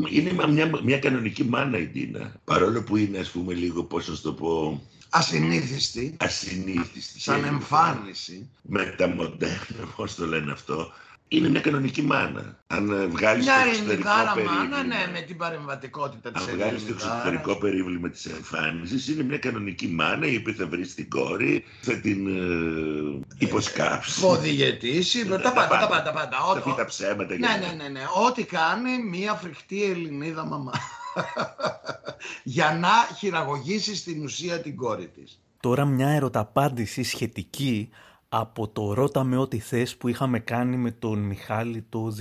[0.05, 2.31] Είναι μα- μια, μια κανονική μάνα η Τίνα.
[2.45, 6.15] Παρόλο που είναι, ας πούμε, λίγο, πώς να σου το πω, Ασυνήθιστη.
[6.19, 7.19] ασυνήθιστη.
[7.19, 8.49] Σαν και εμφάνιση.
[8.61, 10.91] Μεταμοντέρνα, πώς το λένε αυτό.
[11.29, 12.57] Είναι μια κανονική μάνα.
[12.67, 16.55] Αν ε, βγάλεις Μια το εξωτερικό ελληνικάρα περίβλημα, μάνα, ναι, με την παρεμβατικότητα της αν
[16.55, 21.09] βγάλεις το εξωτερικό περίβλημα της εμφάνισης, είναι μια κανονική μάνα η οποία θα βρει την
[21.09, 24.21] κόρη, θα την ε, υποσκάψει.
[24.21, 26.37] Ποδηγετήσει, Ναι, τα πάντα, τα πάντα, τα πάντα.
[26.37, 27.33] Θα Ό- πει τα ψέματα.
[27.33, 28.01] Ναι, για- ναι, ναι, ναι.
[28.27, 30.71] Ό,τι κάνει μια φρικτή Ελληνίδα μαμά.
[32.43, 35.39] Για να χειραγωγήσει στην ουσία την κόρη της.
[35.59, 37.89] Τώρα μια ερωταπάντηση σχετική
[38.29, 42.15] από το «Ρώτα με ό,τι θες» που είχαμε κάνει με τον Μιχάλη το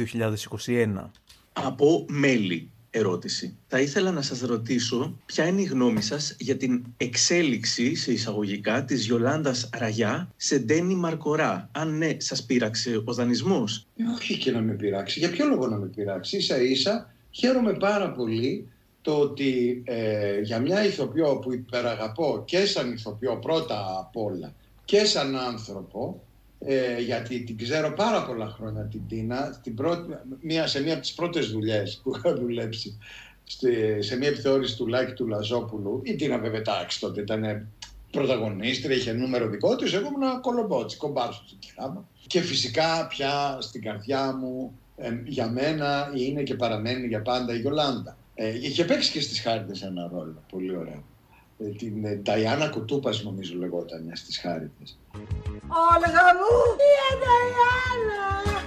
[0.66, 1.11] 2021.
[1.52, 3.57] Από μέλη ερώτηση.
[3.66, 8.84] Θα ήθελα να σας ρωτήσω ποια είναι η γνώμη σας για την εξέλιξη σε εισαγωγικά
[8.84, 11.68] της Γιολάντας Ραγιά σε Ντένι Μαρκορά.
[11.72, 15.18] Αν ναι, σας πείραξε ο δανεισμός; Όχι και να με πειράξει.
[15.18, 16.36] Για ποιο λόγο να με πειράξει.
[16.36, 18.68] Ίσα ίσα χαίρομαι πάρα πολύ
[19.02, 24.54] το ότι ε, για μια ηθοποιό που υπεραγαπώ και σαν ηθοποιό πρώτα απ' όλα
[24.87, 26.22] και σαν άνθρωπο
[26.59, 31.03] ε, γιατί την ξέρω πάρα πολλά χρόνια την Τίνα στην πρώτη, μία, σε μία από
[31.03, 32.99] τις πρώτες δουλειές που είχα δουλέψει
[33.45, 37.68] στη, σε μία επιθεώρηση του Λάκη του Λαζόπουλου η Τίνα βέβαια εντάξει τότε ήταν
[38.11, 42.09] πρωταγωνίστρια, είχε νούμερο δικό της εγώ ήμουν κολομπότσι, κομπάρσος εκεί χάμα.
[42.26, 47.59] και φυσικά πια στην καρδιά μου ε, για μένα είναι και παραμένει για πάντα η
[47.59, 48.16] Γιολάντα.
[48.34, 51.05] Ε, είχε παίξει και στις Χάριτες ένα ρόλο, πολύ ωραίο.
[51.59, 54.98] Ε, την ε, Νταϊάννα Κουτούπας νομίζω λεγόταν στις Χάριτες.
[55.68, 56.76] Όλγα μου!
[56.76, 58.62] Η Ανταϊάννα!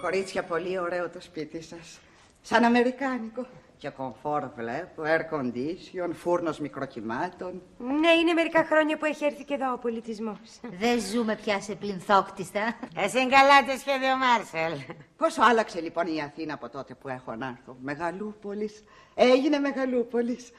[0.00, 1.98] Κορίτσια, πολύ ωραίο το σπίτι σας.
[2.42, 3.46] Σαν αμερικάνικο.
[3.82, 7.62] Και κομφόρ βλέπω, air condition, φούρνος μικροκυμάτων.
[7.78, 10.60] Ναι, είναι μερικά χρόνια που έχει έρθει και εδώ ο πολιτισμός.
[10.78, 12.60] Δεν ζούμε πια σε πληνθόκτιστα.
[12.96, 14.80] Εσύ καλά το σχέδιο Μάρσελ.
[15.16, 18.84] Πόσο άλλαξε λοιπόν η Αθήνα από τότε που έχω να έρθω; Μεγαλούπολης.
[19.14, 20.50] Έγινε Μεγαλούπολης.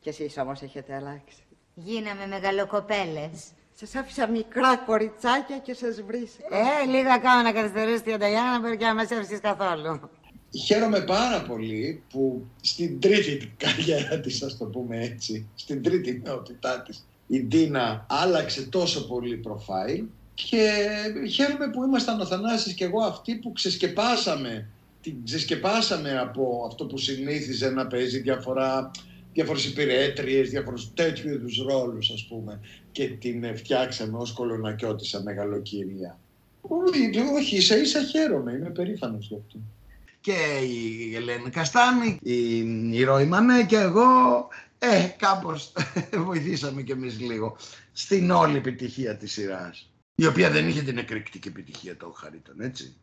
[0.00, 1.46] Και εσείς όμως έχετε αλλάξει.
[1.74, 3.52] Γίναμε μεγαλοκοπέλες.
[3.72, 6.46] Σας άφησα μικρά κοριτσάκια και σας βρίσκω.
[6.50, 10.10] Ε, λίγα κάνω να καθυστερήσει την Ανταγιάννα να μπορεί και να μας έβρισκες καθόλου.
[10.56, 16.82] Χαίρομαι πάρα πολύ που στην τρίτη καριέρα της, ας το πούμε έτσι, στην τρίτη νεότητά
[16.82, 20.72] της, η Ντίνα άλλαξε τόσο πολύ προφάιλ και
[21.30, 24.68] χαίρομαι που ήμασταν ο Θανάσης και εγώ αυτοί που ξεσκεπάσαμε,
[25.02, 28.90] την ξεσκεπάσαμε από αυτό που συνήθιζε να παίζει διαφορά,
[29.32, 32.60] διάφορες υπηρέτριες, διάφορους τέτοιου είδους ρόλους ας πούμε
[32.92, 36.18] και την φτιάξαμε ως κολονακιώτησα μεγαλοκυρία.
[36.60, 39.58] Όχι, όχι, ίσα ίσα χαίρομαι, είμαι περήφανος γι' αυτό
[40.28, 42.58] και η Ελένη Καστάνη, η,
[42.98, 44.06] η Ρώη Μανέ και εγώ,
[44.78, 45.72] ε, κάπως
[46.26, 47.56] βοηθήσαμε κι εμείς λίγο
[47.92, 49.92] στην όλη επιτυχία της σειράς.
[50.14, 52.96] Η οποία δεν είχε την εκρηκτική επιτυχία των Χαρίτων, έτσι.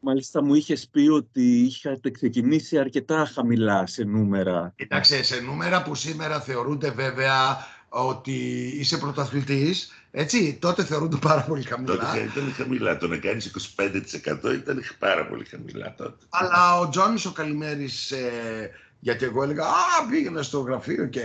[0.00, 4.72] Μάλιστα μου είχες πει ότι είχατε ξεκινήσει αρκετά χαμηλά σε νούμερα.
[4.76, 8.32] Κοίταξε, σε νούμερα που σήμερα θεωρούνται βέβαια ότι
[8.74, 11.94] είσαι πρωταθλητής, έτσι, τότε θεωρούνται πάρα πολύ χαμηλά.
[11.96, 12.98] Τότε ήταν χαμηλά.
[12.98, 13.46] Το να κάνεις
[13.76, 16.24] 25% ήταν πάρα πολύ χαμηλά τότε.
[16.28, 21.22] Αλλά ο Τζόνις ο Καλημέρης, ε, γιατί εγώ έλεγα «Α, πήγαινα στο γραφείο και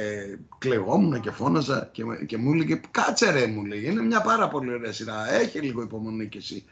[0.58, 4.48] κλεγόμουν και φώναζα και, με- και μου έλεγε «Κάτσε ρε» μου λέει, είναι μια πάρα
[4.48, 6.64] πολύ ωραία σειρά, έχει λίγο υπομονή κι εσύ».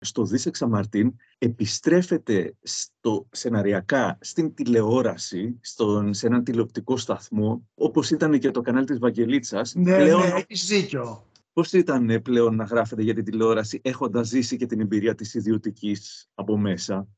[0.00, 8.38] Στο Δίσεξα Μαρτίν επιστρέφεται στο, σεναριακά στην τηλεόραση, στον, σε έναν τηλεοπτικό σταθμό, όπως ήταν
[8.38, 9.74] και το κανάλι της Βαγγελίτσας.
[9.74, 11.26] Ναι, πλέον, ναι, έχεις δίκιο.
[11.58, 15.34] Πώς ήταν ε, πλέον να γράφετε για την τηλεόραση, έχοντας ζήσει και την εμπειρία της
[15.34, 17.08] ιδιωτικής από μέσα;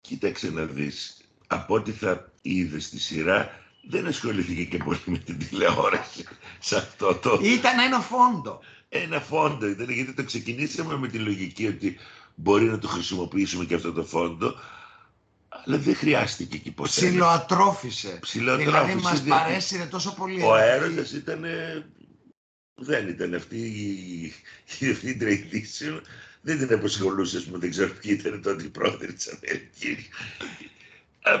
[0.00, 1.16] Κοίταξε να δεις.
[1.46, 3.50] Από ό,τι θα είδες στη σειρά,
[3.88, 6.24] δεν ασχοληθήκε και πολύ με την τηλεόραση
[6.68, 7.38] σε αυτό το...
[7.42, 8.60] Ήταν ένα φόντο.
[8.88, 11.96] Ένα φόντο ήταν, γιατί το ξεκινήσαμε με τη λογική ότι
[12.34, 14.54] μπορεί να το χρησιμοποιήσουμε και αυτό το φόντο,
[15.48, 16.88] αλλά δεν χρειάστηκε εκεί ποτέ.
[16.88, 18.18] Ψιλοατρόφησε.
[18.20, 20.42] Ψιλοατρόφησε, Δηλαδή μας διότι παρέσυρε τόσο πολύ.
[20.42, 21.84] Ο η έρωτας ήταν ε,
[22.82, 24.32] Δεν ήταν αυτή η, η
[24.78, 26.02] διευθύντρια ειδήσεων.
[26.40, 30.08] Δεν την απασχολούσε, ας πούμε, δεν ξέρω ποιοι ήταν τότε οι πρόεδροι της Αμερικής.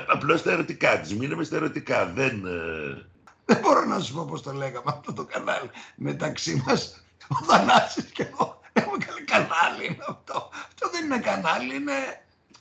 [0.06, 1.14] Απλώς τα ερωτικά της.
[1.14, 2.06] Μείναμε στα ερωτικά.
[2.06, 2.46] Δεν.
[2.46, 3.06] ε,
[3.44, 7.04] Δεν μπορώ να σου πω πώς το λέγαμε αυτό το κανάλι μεταξύ μας.
[7.28, 10.50] Ο Θανάσης και εγώ έχουμε καλή κανάλι είναι αυτό.
[10.52, 11.92] Αυτό δεν είναι κανάλι, είναι...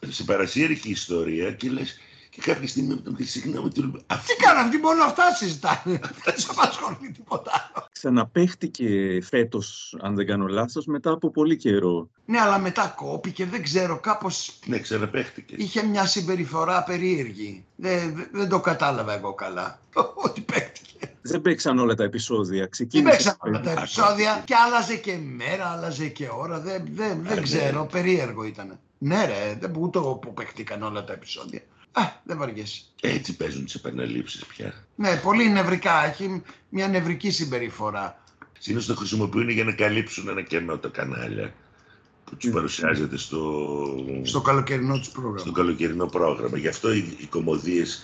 [0.08, 2.00] σε παρασύρικη ιστορία και λες.
[2.40, 3.92] Και κάποια στιγμή με τον πει συγγνώμη του.
[3.92, 6.00] Τι κάνανε, αυτοί μόνο αυτά συζητάνε.
[6.26, 7.88] Δεν σε απασχολεί τίποτα άλλο.
[7.92, 12.10] Ξαναπαίχτηκε φέτος, αν δεν κάνω λάθος, μετά από πολύ καιρό.
[12.26, 15.56] Ναι, αλλά μετά κόπηκε, δεν ξέρω, κάπως Ναι, ξαναπαίχτηκε.
[15.58, 17.66] είχε μια συμπεριφορά περίεργη.
[17.76, 19.80] Δεν, δεν- δεν το κατάλαβα εγώ καλά.
[20.26, 21.14] Ότι παίχτηκε.
[21.22, 22.64] Δεν παίξαν όλα τα επεισόδια.
[22.64, 23.10] Τι Ξεκίνησε...
[23.10, 26.60] παίξαν όλα τα επεισόδια και άλλαζε και μέρα, άλλαζε και ώρα.
[26.60, 27.42] Δεν, δεν, δεν ναι.
[27.42, 28.80] ξέρω, περίεργο ήταν.
[28.98, 31.62] Ναι, ρε, δεν ούτε εγώ που παίχτηκαν όλα τα επεισόδια.
[32.00, 32.82] Α, δεν βαριέσαι.
[33.02, 34.74] Έτσι παίζουν τις επαναλήψεις πια.
[34.96, 36.06] Ναι, πολύ νευρικά.
[36.06, 38.24] Έχει μια νευρική συμπεριφορά.
[38.60, 41.54] Συνήθως το χρησιμοποιούν για να καλύψουν ένα κενό τα κανάλια
[42.24, 43.86] που τους παρουσιάζεται στο,
[44.24, 45.38] Στο καλοκαιρινό τους πρόγραμμα.
[45.38, 46.58] στο καλοκαιρινό πρόγραμμα.
[46.58, 48.02] Γι' αυτό οι, οι κομμωδίες,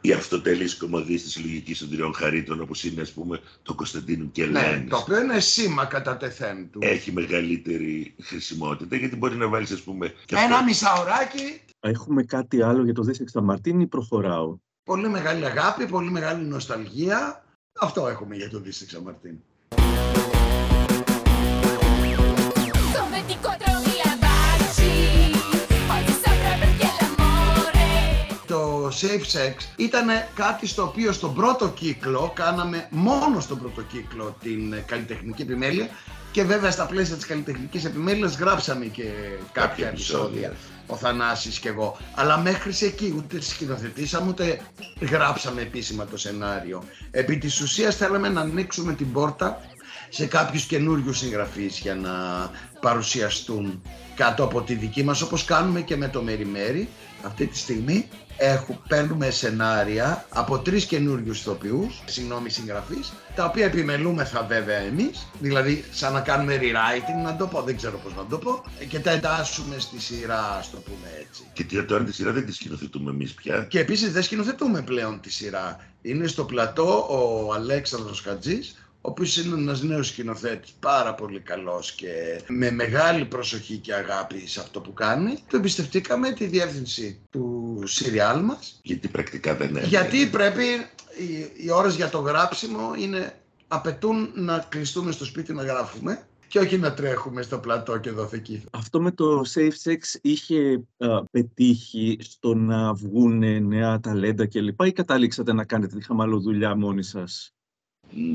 [0.00, 4.44] οι αυτοτελείς κομμωδίες της συλλογική των τριών χαρίτων, όπως είναι ας πούμε το Κωνσταντίνου και
[4.46, 6.78] Ναι, Ελένης, το οποίο είναι σήμα κατά τεθέν του.
[6.82, 10.14] έχει μεγαλύτερη χρησιμότητα γιατί μπορεί να βάλεις, ας πούμε.
[10.26, 14.58] και Ένα αυτό- μισάωράκι, Έχουμε κάτι άλλο για το Δέσεξ Μαρτίν ή προχωράω.
[14.84, 17.44] πολύ μεγάλη αγάπη, πολύ μεγάλη νοσταλγία.
[17.80, 19.38] Αυτό έχουμε για το Δίστεξα Μαρτίν.
[22.96, 24.92] Come ti incontro mi abbracci,
[25.94, 27.86] oggi saprà perché l'amore
[28.46, 34.36] Το Safe Sex ήταν κάτι στο οποίο στον πρώτο κύκλο κάναμε μόνο στον πρώτο κύκλο
[34.40, 35.88] την ε, καλλιτεχνική επιμέλεια
[36.32, 39.04] και βέβαια στα πλαίσια της καλλιτεχνικής επιμέλειας γράψαμε και
[39.52, 40.52] κάποια επεισόδια
[40.92, 41.96] ο Θανάσης και εγώ.
[42.14, 44.60] Αλλά μέχρι σε εκεί ούτε σκηνοθετήσαμε ούτε
[45.00, 46.82] γράψαμε επίσημα το σενάριο.
[47.10, 49.60] Επί της ουσίας θέλαμε να ανοίξουμε την πόρτα
[50.08, 52.10] σε κάποιους καινούριους συγγραφείς για να
[52.80, 53.82] παρουσιαστούν
[54.14, 56.88] κάτω από τη δική μας όπως κάνουμε και με το Μέρι Μέρι
[57.22, 64.42] αυτή τη στιγμή Έχω, παίρνουμε σενάρια από τρεις καινούριους ηθοποιούς, συγγνώμη συγγραφείς, τα οποία επιμελούμεθα
[64.42, 68.38] βέβαια εμείς, δηλαδή σαν να κάνουμε rewriting, να το πω, δεν ξέρω πώς να το
[68.38, 71.42] πω, και τα εντάσσουμε στη σειρά, ας το πούμε έτσι.
[71.52, 75.20] Και τι- τώρα τη σειρά δεν τη σκηνοθετούμε εμείς πια; Και επίσης δεν σκηνοθετούμε πλέον
[75.20, 75.76] τη σειρά.
[76.02, 81.92] Είναι στο πλατό ο Αλέξανδρος Χατζής, ο οποίος είναι ένας νέος σκηνοθέτης, πάρα πολύ καλός
[81.92, 85.34] και με μεγάλη προσοχή και αγάπη σε αυτό που κάνει.
[85.48, 89.84] Του εμπιστευτήκαμε τη διεύθυνση του σιριάλ μας, Γιατί πρακτικά δεν είναι.
[89.84, 90.64] γιατί πρέπει,
[91.18, 93.34] οι, οι ώρες για το γράψιμο είναι,
[93.68, 98.36] απαιτούν να κλειστούμε στο σπίτι να γράφουμε και όχι να τρέχουμε στο πλατό και δόθε
[98.36, 98.62] εκεί.
[98.72, 104.80] Αυτό με το safe sex είχε α, πετύχει στο να βγουν νέα ταλέντα κλπ.
[104.84, 107.52] ή κατάληξατε να κάνετε τη χαμαλοδουλειά μόνοι σας;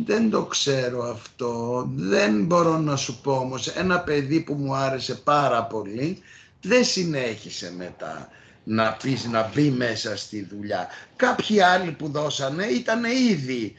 [0.05, 3.67] Δεν το ξέρω αυτό, δεν μπορώ να σου πω όμως.
[3.67, 6.21] Ένα παιδί που μου άρεσε πάρα πολύ
[6.61, 8.29] δεν συνέχισε μετά
[8.63, 10.87] να, πεις, να μπει μέσα στη δουλειά.
[11.15, 13.73] Κάποιοι άλλοι που δώσανε ήταν ήδη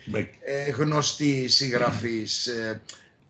[0.44, 2.46] ε, γνωστοί συγγραφείς.
[2.46, 2.80] ε,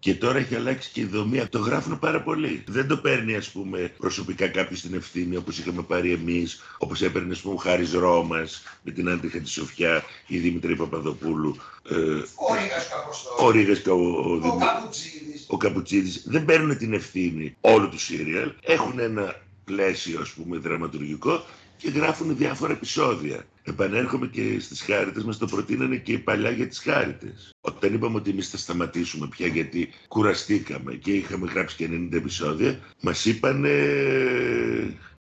[0.01, 1.47] Και τώρα έχει αλλάξει και η δομή.
[1.47, 2.65] Το γράφουν πάρα πολύ.
[2.69, 7.33] Δεν το παίρνει, ας πούμε, προσωπικά κάποιος την ευθύνη όπως είχαμε πάρει εμείς, όπως έπαιρνε,
[7.33, 8.47] ας πούμε, ο Χάρης Ρώμα
[8.83, 11.57] με την Άντι Χατζησοφιά ή η Δημητρή Παπαδοπούλου.
[11.91, 11.95] Ε,
[12.35, 13.45] Ο Ρήγας Καποστό.
[13.47, 15.45] ο Ρήγας και ο, ο, Ο Δημη- Καπουτσίδης.
[15.49, 16.23] ο Καπουτσίδης.
[16.27, 18.53] Δεν παίρνουν την ευθύνη όλου του σύριαλ.
[18.63, 19.35] Έχουν ένα
[19.65, 21.45] πλαίσιο, ας πούμε, δραματουργικό
[21.77, 23.47] και γράφουν διάφορα επεισόδια.
[23.69, 27.35] Επανέρχομαι και στις χάρητε, μας το προτείνανε και οι παλιά για τις χάρητε.
[27.61, 32.79] Όταν είπαμε ότι εμείς θα σταματήσουμε πια γιατί κουραστήκαμε και είχαμε γράψει και 90 επεισόδια,
[33.01, 33.65] μας είπαν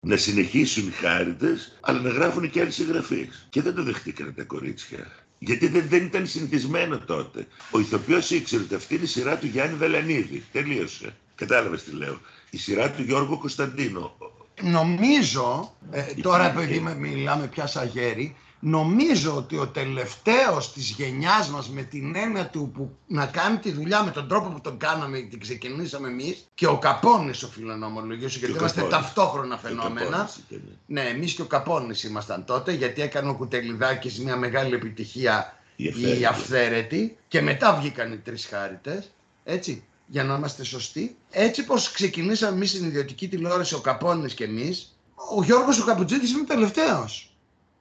[0.01, 3.47] να συνεχίσουν οι χάρητε, αλλά να γράφουν και άλλοι συγγραφείς.
[3.51, 5.13] Και δεν το δεχτήκανε τα κορίτσια.
[5.39, 7.47] Γιατί δεν, δεν ήταν συνηθισμένο τότε.
[7.71, 10.45] Ο ηθοποιός ήξερε ότι αυτή είναι η σειρά του Γιάννη Βελανίδη.
[10.53, 11.15] Τελείωσε.
[11.35, 12.21] Κατάλαβες τι λέω.
[12.51, 14.17] Η σειρά του Γιώργου Κωνσταντίνο.
[14.63, 21.49] Νομίζω, ε, τώρα επειδή με- μιλάμε πια σαν γέροι, νομίζω ότι ο τελευταίος της γενιάς
[21.49, 24.79] μας με την έννοια του που να κάνει τη δουλειά με τον τρόπο που τον
[24.79, 29.05] κάναμε, την ξεκινήσαμε εμείς και ο Καπώνης οφείλω να ομολογήσω γιατί ο είμαστε Καπώνης.
[29.05, 30.11] ταυτόχρονα Και ο φαινόμενα.
[30.11, 30.79] Καπώνης ήταν.
[30.87, 35.89] Ναι, εμείς και ο Καπώνης ήμασταν τότε γιατί έκανε ο Κουτελιδάκης μια μεγάλη επιτυχία Η
[35.89, 36.21] Αυθαίρετη.
[36.21, 39.11] η Αυθαίρετη και μετά βγήκαν οι τρεις χάριτες,
[39.45, 41.17] έτσι, για να είμαστε σωστοί.
[41.31, 44.97] Έτσι πως ξεκινήσαμε εμείς στην ιδιωτική τηλεόραση, ο Καπώνης και εμείς,
[45.37, 47.37] ο Γιώργος ο Καπουτζίδης είναι τελευταίος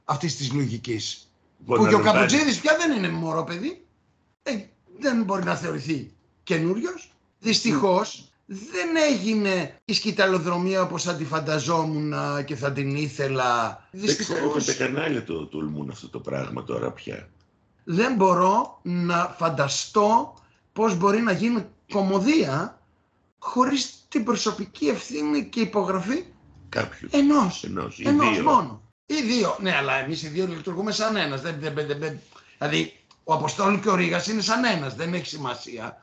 [0.05, 1.29] αυτής της λογικής.
[1.57, 2.17] Μπορεί που να και ο τον πάρει.
[2.17, 3.85] Καπουτζίδης πια δεν είναι μωρό παιδί.
[4.43, 4.51] Ε,
[4.99, 6.11] δεν μπορεί να θεωρηθεί
[6.43, 7.11] καινούριος.
[7.39, 12.13] Δυστυχώς δεν έγινε η σκηταλοδρομία όπως θα τη φανταζόμουν
[12.45, 13.83] και θα την ήθελα.
[13.91, 17.29] Δεν ξέρω αν Δυστυχώς τα κανάλια το τολμούν αυτό το πράγμα τώρα πια.
[17.83, 20.33] δεν μπορώ να φανταστώ
[20.73, 22.79] πώς μπορεί να γίνει κομμωδία
[23.39, 26.23] χωρίς την προσωπική ευθύνη και υπογραφή
[26.69, 27.11] Κάποιους.
[27.11, 27.63] ενός.
[27.63, 28.43] Ενός, ή Ενός δύο.
[28.43, 28.81] μόνο.
[29.05, 29.57] Ή δύο.
[29.59, 31.41] Ναι, αλλά εμείς οι δύο λειτουργούμε σαν ένας.
[31.41, 32.19] Δεν, δεν, δεν, δεν-
[32.57, 34.95] δηλαδή, ο Αποστόλου και ο Ρήγας είναι σαν ένας.
[34.95, 36.01] Δεν έχει σημασία.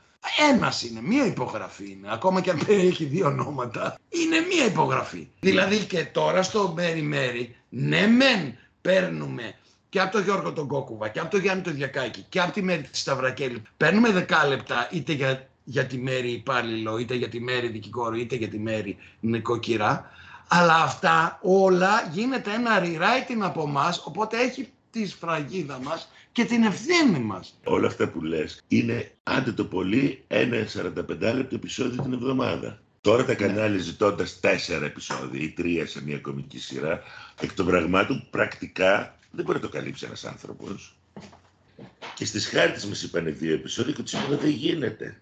[0.53, 1.01] Ένας είναι.
[1.03, 2.09] Μία υπογραφή είναι.
[2.13, 3.99] Ακόμα και αν έχει δύο ονόματα.
[4.09, 5.29] Είναι μία υπογραφή.
[5.41, 9.55] Δηλαδή και τώρα στο Μέρι Μέρι, ναι μεν παίρνουμε
[9.89, 12.63] και από τον Γιώργο τον Κόκουβα και από τον Γιάννη τον Διακάκη και από τη
[12.63, 13.63] Μέρη τη Σταυρακέλη.
[13.77, 18.49] Παίρνουμε δεκάλεπτα είτε για, για τη Μέρη υπάλληλο, είτε για τη Μέρη δικηγόρο, είτε για
[18.49, 20.11] τη Μέρη νοικοκυρά.
[20.49, 26.63] Αλλά αυτά όλα γίνεται ένα rewriting από εμά, οπότε έχει τη σφραγίδα μας και την
[26.63, 27.59] ευθύνη μας.
[27.65, 32.81] Όλα αυτά που λες είναι άντε το πολύ ένα 45 λεπτό επεισόδιο την εβδομάδα.
[33.01, 37.03] Τώρα τα κανάλια ζητώντας τέσσερα επεισόδια ή τρία σε μια κομική σειρά,
[37.41, 40.97] εκ των πραγμάτων πρακτικά δεν μπορεί να το καλύψει ένας άνθρωπος.
[42.15, 45.22] Και στις χάρτες μας είπαν δύο επεισόδια και τους είπαν δεν γίνεται.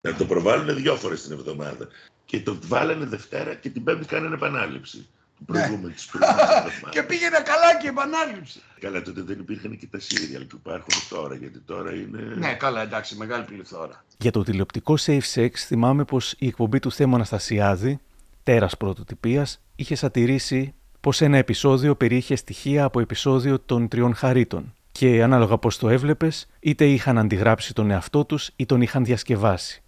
[0.00, 1.88] Να το προβάλλουν δυο φορές την εβδομάδα.
[2.24, 5.08] Και το βάλανε Δευτέρα και την Πέμπτη κάνανε επανάληψη.
[5.36, 6.90] Του προηγούμενου, της προηγούμενης εβδομάδας.
[6.90, 8.60] Και πήγαινε καλά και η επανάληψη.
[8.80, 12.34] Καλά, τότε δεν υπήρχαν και τα σύριαλ που υπάρχουν τώρα, γιατί τώρα είναι.
[12.36, 14.04] Ναι, καλά, εντάξει, μεγάλη πληθώρα.
[14.18, 18.00] Για το τηλεοπτικό Safe Sex θυμάμαι πως η εκπομπή του Θέμου Αναστασιάδη,
[18.42, 25.22] τέρας πρωτοτυπίας, είχε σατηρήσει πως ένα επεισόδιο περιείχε στοιχεία από επεισόδιο των τριών χαρίτων και
[25.22, 29.82] ανάλογα πως το έβλεπες είτε είχαν αντιγράψει τον εαυτό τους ή τον είχαν διασκευάσει.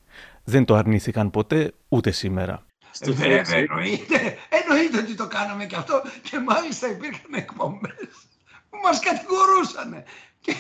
[0.45, 2.67] Δεν το αρνήθηκαν ποτέ ούτε σήμερα.
[2.99, 8.09] Ε, Βέβαια, εννοείται, εννοείται ότι το κάναμε και αυτό και μάλιστα υπήρχαν εκπομπές
[8.71, 10.05] που μας κατηγορούσαν.
[10.41, 10.55] Και,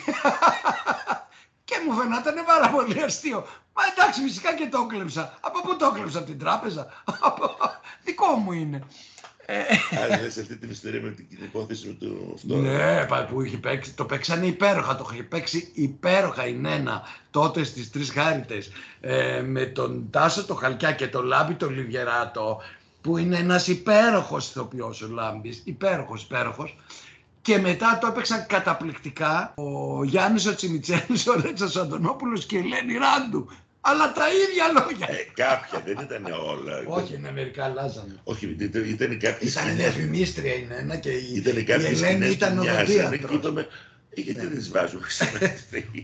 [1.68, 3.47] και μου φαινόταν πάρα πολύ αστείο.
[3.72, 5.39] Μα εντάξει, φυσικά και το έκλεψα.
[5.41, 7.03] Από πού το έκλεψα, από την τράπεζα.
[7.28, 7.57] Από...
[8.05, 8.87] Δικό μου είναι.
[10.05, 12.57] Άρα σε αυτή την ιστορία με την υπόθεση με το αυτό.
[12.57, 17.64] Ναι, πα- που είχε παίξει, το παίξανε υπέροχα, το είχε παίξει υπέροχα η Νένα τότε
[17.64, 18.70] στις Τρεις Χάριτες
[19.01, 22.61] ε, με τον Τάσο το Χαλκιά και τον Λάμπη το Λιβιεράτο
[23.01, 26.76] που είναι ένας υπέροχος ηθοποιός ο Λάμπης, υπέροχος, υπέροχος
[27.43, 32.95] και μετά το έπαιξαν καταπληκτικά ο Γιάννης ο Τσιμιτσένης, ο Ρέτσας Αντωνόπουλος και η Ελένη
[32.99, 33.51] Ράντου.
[33.85, 35.07] Αλλά τα ίδια λόγια.
[35.11, 36.74] Ε, κάποια, δεν ήταν όλα.
[36.87, 38.14] Όχι, είναι μερικά αλλάζανε.
[38.24, 42.11] Όχι, ήταν, ήταν κάποιες Ήταν σκηνές- διαφημίστρια η Νένα και η, Ήταν η κάποιες Ελένη
[42.12, 43.30] σκηνές ήταν που μοιάζανε οδοντίατρος.
[43.30, 43.66] και είπαμε,
[44.14, 45.26] «Ε, γιατί δεν τις βάζουμε στην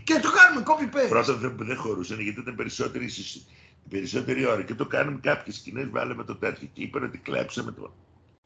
[0.03, 1.09] Και το κάνουμε copy paste.
[1.09, 3.41] Πρώτα δεν, δεν χωρούσαν γιατί ήταν περισσότερη, συ-
[3.89, 7.93] περισσότερη ώρα και το κάνουμε κάποιες σκηνές, βάλαμε το τέτοιο και είπαν ότι κλέψαμε το.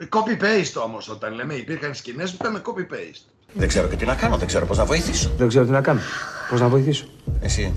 [0.10, 3.22] Copy paste όμως όταν λέμε υπήρχαν σκηνές που ήταν copy paste.
[3.54, 5.32] Δεν ξέρω και τι να κάνω, δεν ξέρω πώς να βοηθήσω.
[5.38, 6.00] Δεν ξέρω τι να κάνω.
[6.50, 7.06] Πώς να βοηθήσω.
[7.42, 7.74] Εσύ,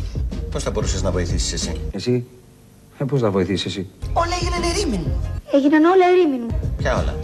[0.50, 2.26] πώς θα μπορούσες να βοηθήσεις εσύ; Εσύ.
[2.98, 5.00] Ε, πώς να βοηθήσεις εσύ; Όλα έγιναν ερήμην.
[5.52, 6.54] Έγιναν όλα ερήμην.
[6.76, 7.14] Ποια όλα;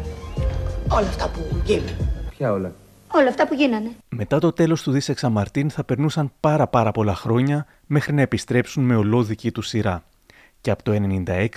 [0.89, 1.97] Όλα αυτά που γίνανε.
[2.30, 2.72] Ποια όλα;
[3.14, 3.91] Όλα αυτά που γίνανε.
[4.09, 8.85] Μετά το τέλος του Δίσεξα Μαρτίν θα περνούσαν πάρα πάρα πολλά χρόνια μέχρι να επιστρέψουν
[8.85, 10.05] με ολόδικη τους σειρά.
[10.61, 10.93] Και από το
[11.26, 11.49] 1996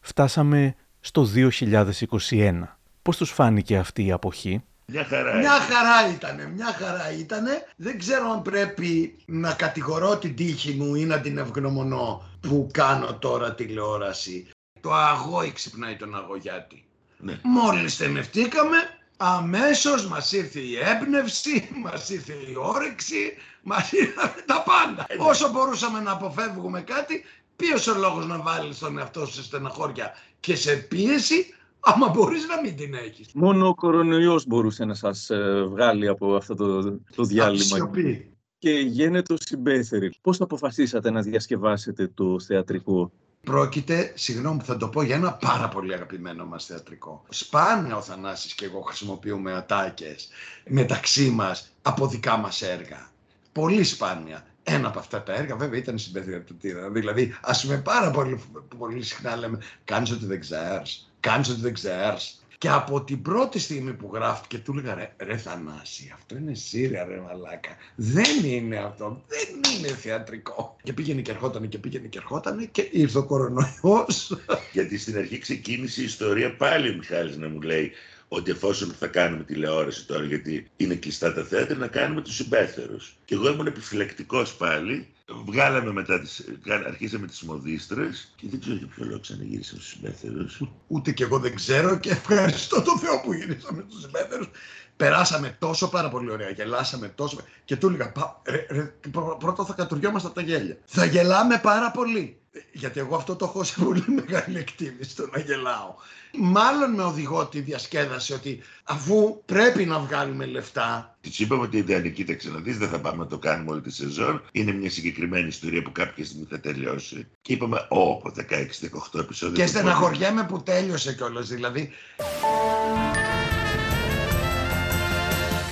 [0.00, 2.78] φτάσαμε στο 2021.
[3.02, 5.34] Πώς τους φάνηκε αυτή η αποχή; Μια χαρά.
[5.34, 7.66] Μια χαρά ήτανε, μια χαρά ήτανε.
[7.76, 13.14] Δεν ξέρω αν πρέπει να κατηγορώ την τύχη μου ή να την ευγνωμονώ που κάνω
[13.14, 14.48] τώρα τηλεόραση.
[14.80, 16.84] Το αγώ ξυπνάει τον αγωγιάτη.
[17.18, 17.38] Ναι.
[17.42, 18.76] Μόλις στενευτήκαμε,
[19.16, 25.06] αμέσως μας ήρθε η έμπνευση, μας ήρθε η όρεξη, μας ήρθαν τα πάντα.
[25.18, 27.24] Όσο μπορούσαμε να αποφεύγουμε κάτι,
[27.56, 31.54] ποιος ο λόγος να βάλεις τον εαυτό σου σε στεναχώρια και σε πίεση,
[31.84, 33.28] άμα μπορείς να μην την έχεις.
[33.34, 36.82] Μόνο ο κορονοϊός μπορούσε να σας ε, βγάλει από αυτό το,
[37.16, 37.76] το διάλειμμα.
[37.76, 38.28] Σιωπή.
[38.58, 40.12] Και γένετο συμπέθερη.
[40.20, 43.12] Πώς αποφασίσατε να διασκευάσετε το θεατρικό;
[43.44, 47.24] Πρόκειται, συγγνώμη που θα το πω, για ένα πάρα πολύ αγαπημένο μας θεατρικό.
[47.28, 50.28] Σπάνια ο Θανάσης και εγώ χρησιμοποιούμε ατάκες
[50.68, 53.08] μεταξύ μας από δικά μας έργα.
[53.52, 54.46] Πολύ σπάνια.
[54.62, 56.90] Ένα από αυτά τα έργα βέβαια ήταν συμπεριφερτήρα.
[56.90, 58.40] Δηλαδή, ας πούμε πάρα πολύ,
[58.78, 62.38] πολύ συχνά λέμε «Κάνεις ότι δεν ξέρεις, κάνεις ότι δεν ξέρεις».
[62.58, 67.04] Και από την πρώτη στιγμή που γράφτηκε του έλεγα ρε, ρε Θανάση, αυτό είναι σύρια
[67.04, 67.76] ρε μαλάκα.
[67.94, 70.76] Δεν είναι αυτό, δεν είναι θεατρικό.
[70.82, 74.38] Και πήγαινε και ερχότανε και πήγαινε και ερχότανε και ήρθε ο κορονοϊός.
[74.72, 77.92] Γιατί στην αρχή ξεκίνησε η ιστορία πάλι ο Μιχάλης να μου λέει
[78.28, 83.16] ότι εφόσον θα κάνουμε τηλεόραση τώρα, γιατί είναι κλειστά τα θέατρα, να κάνουμε τους συμπέθερους.
[83.24, 85.08] Και εγώ ήμουν επιφυλακτικός πάλι.
[85.28, 89.92] Βγάλαμε μετά τις, κα- αρχίσαμε τις μοδίστρες και δεν ξέρω για ποιο λόγο ξαναγύρισαμε στους
[89.92, 90.60] συμπέθερους.
[90.86, 94.48] Ούτε και εγώ δεν ξέρω και ευχαριστώ τον Θεό που γυρίσαμε τους συμπέθερους.
[94.96, 97.38] Περάσαμε τόσο πάρα πολύ ωραία, γελάσαμε τόσο.
[97.64, 100.76] Και του έλεγα, «Πα- ρε, ρε, πρω- πρώτα θα κατουριόμαστε από τα γέλια.
[100.84, 102.38] Θα γελάμε πάρα πολύ.
[102.72, 105.94] Γιατί εγώ αυτό το έχω σε πολύ μεγάλη εκτίμηση, το να γελάω.
[106.38, 112.12] Μάλλον με οδηγώ τη διασκέδαση ότι αφού πρέπει να βγάλουμε λεφτά, Της είπαμε ότι δεν
[112.12, 114.42] κοίταξε να δεις, δεν θα πάμε να το κάνουμε όλη τη σεζόν.
[114.52, 117.26] Είναι μια συγκεκριμένη ιστορία που κάποια στιγμή θα τελειώσει.
[117.42, 119.56] Και είπαμε, Ω, 16-18 επεισόδια.
[119.56, 121.48] και το στεναχωριέμαι που τέλειωσε κιόλας.
[121.48, 121.90] Δηλαδή,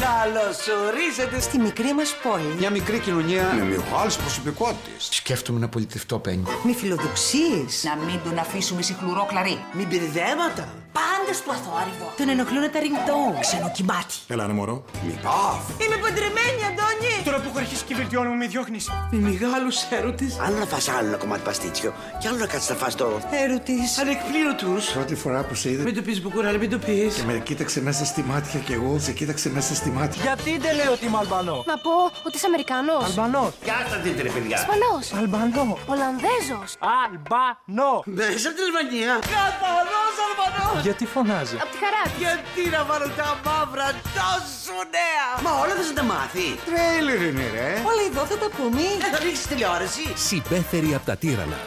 [0.06, 2.54] Καλώς ορίσατε στη μικρή μας πόλη.
[2.58, 5.08] Μια μικρή κοινωνία με μεγάλες προσωπικότητες.
[5.10, 6.50] Σκέφτομαι να πολιτευτώ πέντε.
[6.62, 7.72] Με φιλοδοξίες.
[7.84, 9.58] Να μην τον αφήσουμε σιχλουρό κλαρί.
[9.72, 10.64] Με μπερδέματα.
[10.98, 12.06] Πάντα στο αθόρυβο.
[12.16, 13.40] Τον ενοχλούν τα ringtone.
[13.40, 14.14] Ξενοκυμάτι.
[14.28, 14.84] Έλα ρε μωρό.
[15.06, 15.64] Μη πάθ.
[15.82, 17.14] Είμαι παντρεμένη, Αντώνη.
[17.24, 18.84] Τώρα που έχω αρχίσει και βελτιώνω με διώχνεις.
[19.10, 20.38] Με μεγάλους έρωτες.
[20.44, 21.90] Άλλο να φας άλλο ένα κομμάτι παστίτσιο
[22.20, 23.06] και άλλο να κάτσεις να φας το...
[23.44, 23.88] Έρωτες.
[24.00, 24.82] Ανεκπλήρωτους.
[24.92, 27.14] Πρώτη φορά που σε είδα Μην το πεις μπουκουράλη, μην το πεις.
[27.14, 30.20] και με κοίταξε μέσα στη μάτια και εγώ σε κοίταξε μέσα στη μάτια.
[30.26, 31.94] Γιατί δεν λέω ότι είμαι Αλμπανός; Να πω
[32.26, 33.04] ότι είσαι Αμερικανός.
[33.08, 33.50] Αλμπανός.
[33.70, 34.56] Κάτσα δείτε ρε παιδιά.
[34.62, 35.04] Ισπανός.
[35.20, 35.78] Αλμπανός.
[35.92, 36.70] Ολλανδέζος.
[37.02, 38.00] Αλμπανός.
[38.32, 39.12] Μέσα από την Αλβανία.
[39.34, 40.76] Καθαρός Αλμπανός.
[40.86, 42.18] Γιατί φωνάζει; Απ' τη χαρά της.
[42.22, 43.88] Γιατί να βάλω τα μαύρα
[44.18, 46.46] τόσο νέα; Μα όλα θα σε τα μάθει.
[46.68, 47.70] Τρέιλερ είναι ρε.
[47.90, 48.82] Όλα εδώ θα τα πούμε.
[49.02, 50.04] Δεν θα ρίξεις τηλεόραση.
[50.28, 51.60] Συμπέθερη από τα τύρανα.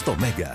[0.00, 0.52] Στο Μέγκα.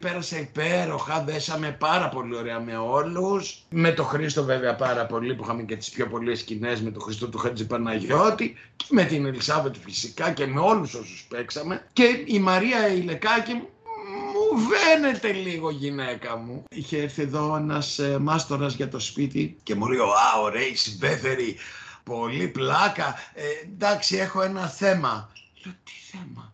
[0.00, 3.58] Πέρασα υπέροχα, δέσαμε πάρα πολύ ωραία με όλους.
[3.70, 7.00] Με το Χρήστο βέβαια πάρα πολύ, που είχαμε και τις πιο πολλές σκηνές με το
[7.00, 11.86] Χρήστο του Χατζη Παναγιώτη και με την Ελισάβετ φυσικά και με όλους όσους παίξαμε.
[11.92, 16.64] Και η Μαρία Ηλεκάκη μου βαίνεται λίγο γυναίκα μου.
[16.70, 20.74] Είχε έρθει εδώ ένας ε, μάστορας για το σπίτι και μου λέει «Α, ωραία η
[20.74, 21.56] συμπέθερη,
[22.04, 25.32] πολύ πλάκα, ε, εντάξει έχω ένα θέμα».
[25.64, 26.52] Λέω «Τι θέμα»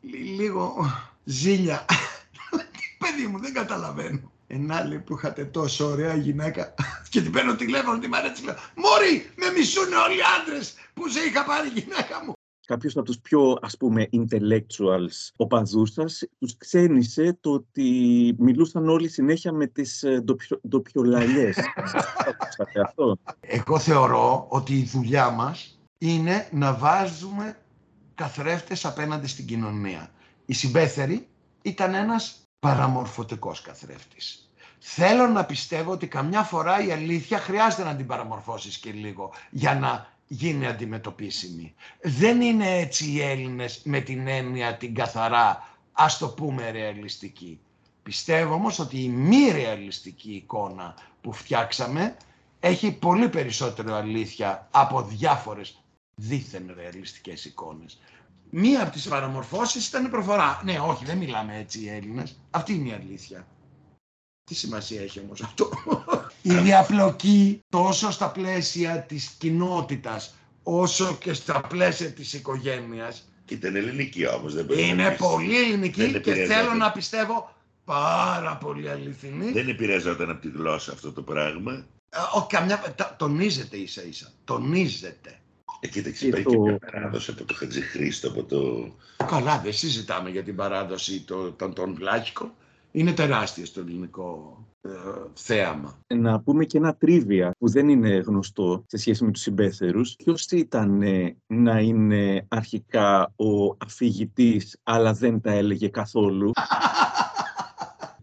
[0.00, 0.92] Λι- λίγο
[1.24, 1.84] ζήλια.
[2.98, 4.32] Παιδί μου, δεν καταλαβαίνω.
[4.46, 6.74] Ένα λέει που είχατε τόσο ωραία γυναίκα
[7.10, 11.08] και την παίρνω τηλέφωνο, τη μ' αρέσει, λέω Μωρή, με μισούν όλοι οι άντρες που
[11.08, 12.32] σε είχα πάρει γυναίκα μου.
[12.66, 17.88] κάποιος από τους πιο ας πούμε intellectuals οπαδούς σας τους ξένησε το ότι
[18.38, 21.56] μιλούσαν όλοι συνέχεια με τις ε, ντοπιο- ντοπιολαλιές.
[22.30, 27.56] Ακούσατε αυτό; Εγώ θεωρώ ότι η δουλειά μας είναι να βάζουμε
[28.14, 30.10] καθρέφτες απέναντι στην κοινωνία.
[30.46, 31.26] Η Συμπέθερη
[31.62, 34.50] ήταν ένας παραμορφωτικός καθρέφτης.
[34.78, 39.74] Θέλω να πιστεύω ότι καμιά φορά η αλήθεια χρειάζεται να την παραμορφώσεις και λίγο για
[39.74, 41.74] να γίνει αντιμετωπίσιμη.
[42.02, 47.60] Δεν είναι έτσι οι Έλληνες με την έννοια την καθαρά, ας το πούμε ρεαλιστική.
[48.02, 52.16] Πιστεύω όμως ότι η μη ρεαλιστική εικόνα που φτιάξαμε
[52.60, 55.82] έχει πολύ περισσότερο αλήθεια από διάφορες
[56.14, 57.98] δίθεν ρεαλιστικές εικόνες.
[58.50, 60.60] Μία από τις παραμορφώσεις ήταν η προφορά.
[60.64, 62.40] Ναι, όχι, δεν μιλάμε έτσι οι Έλληνες.
[62.50, 63.46] Αυτή είναι η αλήθεια.
[64.44, 65.70] Τι σημασία έχει όμως αυτό;
[66.42, 74.26] η διαπλοκή τόσο στα πλαίσια της κοινότητας όσο και στα πλαίσια της οικογένειας Ήταν ελληνική
[74.28, 75.18] όμως, δεν μπορεί να είναι πεις.
[75.18, 76.54] πολύ Δεν ελληνική και επηρεάζεται.
[76.54, 79.52] θέλω να πιστεύω πάρα πολύ αληθινή.
[79.52, 81.86] Δεν επηρεαζόταν από τη γλώσσα αυτό το πράγμα.
[82.10, 84.32] Ε, ο, καμιά, τα- τονίζεται ίσα ίσα.
[84.44, 85.38] Τονίζεται.
[85.80, 88.90] Ε, κοίταξε, Και υπάρχει το- και μια παράδοση από το Χατζη Χρήστο, από το...
[89.26, 92.50] Καλά, δεν συζητάμε για την παράδοση των, των, των Βλάχικων.
[92.92, 94.88] Είναι τεράστια στο ελληνικό ε,
[95.34, 95.98] θέαμα.
[96.14, 100.14] Να πούμε και ένα τρίβια που δεν είναι γνωστό σε σχέση με τους συμπέθερους.
[100.24, 106.50] Ποιος ήταν ε, να είναι αρχικά ο αφηγητής αλλά δεν τα έλεγε καθόλου;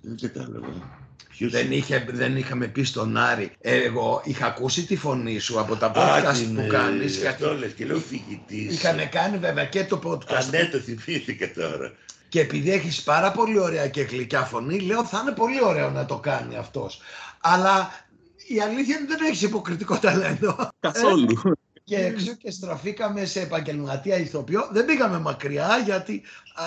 [0.01, 1.03] Δεν κατάλαβα.
[1.39, 3.51] Δεν, είχε, δεν είχαμε πει στον Άρη.
[3.61, 7.25] Εγώ είχα ακούσει τη φωνή σου από τα Α, podcast την, που ε, κάνεις.
[7.25, 8.73] αυτό λες και λέω φοιτητής.
[8.73, 10.33] Είχαν κάνει βέβαια και το podcast.
[10.33, 11.91] Α, ναι, το θυμήθηκα τώρα.
[12.29, 16.05] Και επειδή έχεις πάρα πολύ ωραία και γλυκιά φωνή, λέω θα είναι πολύ ωραίο να
[16.05, 16.99] το κάνει αυτός.
[17.41, 18.05] Αλλά
[18.47, 20.69] η αλήθεια είναι ότι δεν έχεις υποκριτικό ταλέντο.
[20.79, 21.41] Καθόλου.
[21.83, 24.69] Και έξω και στραφήκαμε σε επαγγελματία ηθοποιό.
[24.71, 26.21] Δεν πήγαμε μακριά γιατί
[26.53, 26.63] α,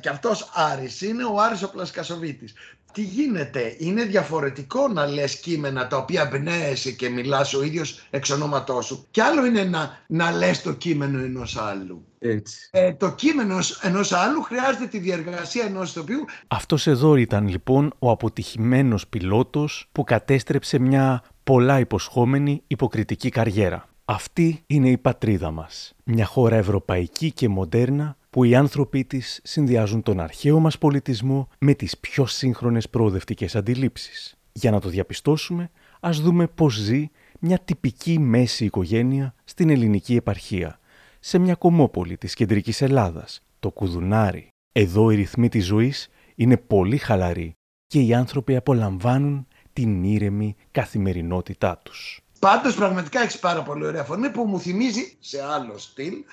[0.00, 2.52] και αυτός Άρης είναι ο Άρης ο Πλασκασοβίτης.
[2.92, 8.30] Τι γίνεται, είναι διαφορετικό να λες κείμενα τα οποία εμπνέεσαι και μιλάς ο ίδιος εξ
[8.30, 9.06] ονόματός σου.
[9.10, 12.04] Και άλλο είναι να, να λες το κείμενο ενός άλλου.
[12.18, 12.68] Έτσι.
[12.70, 18.10] Ε, το κείμενο ενός άλλου χρειάζεται τη διεργασία ενός ηθοποιού Αυτός εδώ ήταν λοιπόν ο
[18.10, 23.88] αποτυχημένος πιλότος που κατέστρεψε μια πολλά υποσχόμενη υποκριτική καριέρα.
[24.04, 25.92] Αυτή είναι η πατρίδα μας.
[26.04, 31.74] Μια χώρα ευρωπαϊκή και μοντέρνα που οι άνθρωποι της συνδυάζουν τον αρχαίο μας πολιτισμό με
[31.74, 34.36] τις πιο σύγχρονες προοδευτικές αντιλήψεις.
[34.52, 35.70] Για να το διαπιστώσουμε,
[36.00, 40.78] ας δούμε πώς ζει μια τυπική μέση οικογένεια στην ελληνική επαρχία,
[41.20, 44.48] σε μια κομμόπολη της κεντρικής Ελλάδας, το Κουδουνάρι.
[44.72, 47.52] Εδώ οι ρυθμοί της ζωής είναι πολύ χαλαροί
[47.86, 52.20] και οι άνθρωποι απολαμβάνουν την ήρεμη καθημερινότητά τους.
[52.38, 56.24] Πάντως πραγματικά έχεις πάρα πολύ ωραία φωνή που μου θυμίζει σε άλλο στυλ ε,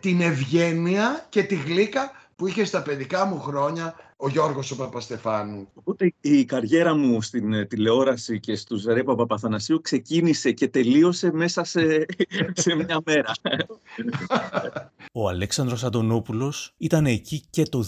[0.00, 5.68] την ευγένεια και τη γλύκα που είχε στα παιδικά μου χρόνια ο Γιώργος ο Παπαστεφάνου.
[5.74, 11.64] Οπότε η καριέρα μου στην ε, τηλεόραση και στους Ρέπα Παπαθανασίου ξεκίνησε και τελείωσε μέσα
[11.64, 12.06] σε,
[12.62, 13.32] σε μια μέρα.
[15.12, 17.84] Ο Αλέξανδρος Αντωνόπουλος ήταν εκεί και το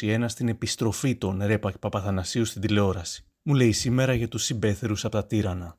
[0.00, 3.24] 2021 στην επιστροφή των Ρέπα Παπαθανασίου στην τηλεόραση.
[3.42, 5.76] Μου λέει σήμερα για τους συμπέθερους από τα τύρανα.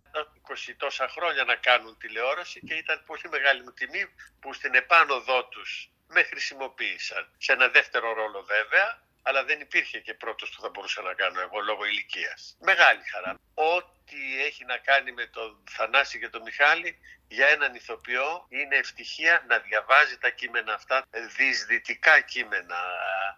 [0.53, 4.05] 20 τόσα χρόνια να κάνουν τηλεόραση και ήταν πολύ μεγάλη μου τιμή
[4.39, 7.29] που στην επάνωδό τους με χρησιμοποίησαν.
[7.37, 11.39] Σε ένα δεύτερο ρόλο βέβαια, αλλά δεν υπήρχε και πρώτος που θα μπορούσα να κάνω
[11.41, 12.57] εγώ λόγω ηλικίας.
[12.59, 13.39] Μεγάλη χαρά.
[13.53, 19.45] Ό,τι έχει να κάνει με τον Θανάση και τον Μιχάλη για έναν ηθοποιό είναι ευτυχία
[19.47, 22.77] να διαβάζει τα κείμενα αυτά, διεισδυτικά κείμενα,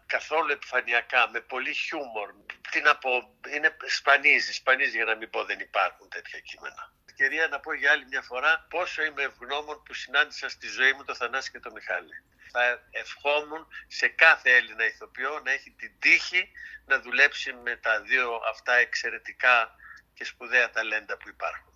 [0.06, 2.34] καθόλου επιφανειακά, με πολύ χιούμορ.
[2.72, 6.95] Τι να πω, είναι σπανίζει, σπανίζει για να μην πω δεν υπάρχουν τέτοια κείμενα.
[7.18, 11.04] Ευκαιρία να πω για άλλη μια φορά πόσο είμαι ευγνώμων που συνάντησα στη ζωή μου
[11.04, 12.24] τον Θανάση και τον Μιχάλη.
[12.52, 16.52] Θα ευχόμουν σε κάθε Έλληνα ηθοποιό να έχει την τύχη
[16.86, 19.76] να δουλέψει με τα δύο αυτά εξαιρετικά
[20.14, 21.74] και σπουδαία ταλέντα που υπάρχουν.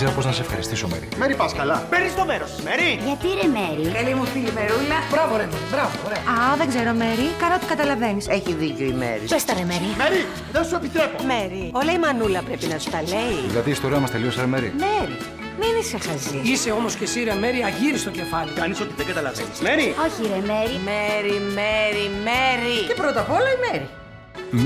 [0.00, 1.08] Δεν ξέρω πώς να σε ευχαριστήσω, Μέρη.
[1.22, 1.76] Μέρη, πας καλά.
[1.92, 2.90] Παίρνεις το μέρος της, Μέρη.
[3.08, 4.98] Γιατί ρε Μέρη; Καλή μου φίλη Μερούλα.
[5.12, 6.22] Μπράβο, ρε, μπράβο, ωραία.
[6.34, 7.26] Α, δεν ξέρω, Μέρη.
[7.42, 8.24] Κάνω ότι καταλαβαίνεις.
[8.36, 9.24] Έχει δίκιο η Μέρη.
[9.32, 9.88] Πες τα ρε, Μέρη.
[10.02, 10.20] Μέρη,
[10.54, 11.16] δεν σου επιτρέπω.
[11.32, 11.62] Μέρη.
[11.80, 13.40] Όλα η μανούλα πρέπει να σου τα λέει.
[13.52, 15.16] Δηλαδή η ιστορία μας τελείωσε, ρε Μέρη; Μέρη.
[15.60, 16.38] Μην είσαι χαζή.
[16.52, 18.50] Είσαι όμως και εσύ, ρε Μέρη, αγύρι στο κεφάλι.
[18.60, 19.58] Κάνεις ότι δεν καταλαβαίνεις.
[19.66, 19.86] Μέρη.
[20.06, 20.74] Όχι ρε Μέρη.
[20.90, 22.76] Μέρη, Μέρη, Μέρη.
[22.90, 23.86] Και πρώτα απ' όλα η Μέρη.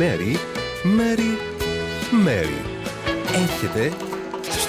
[0.00, 0.32] Μέρη,
[0.98, 1.30] Μέρη,
[2.26, 2.60] Μέρη.
[3.42, 3.84] Έρχεται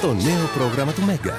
[0.05, 1.33] στο νέο πρόγραμμα του Μέγκα.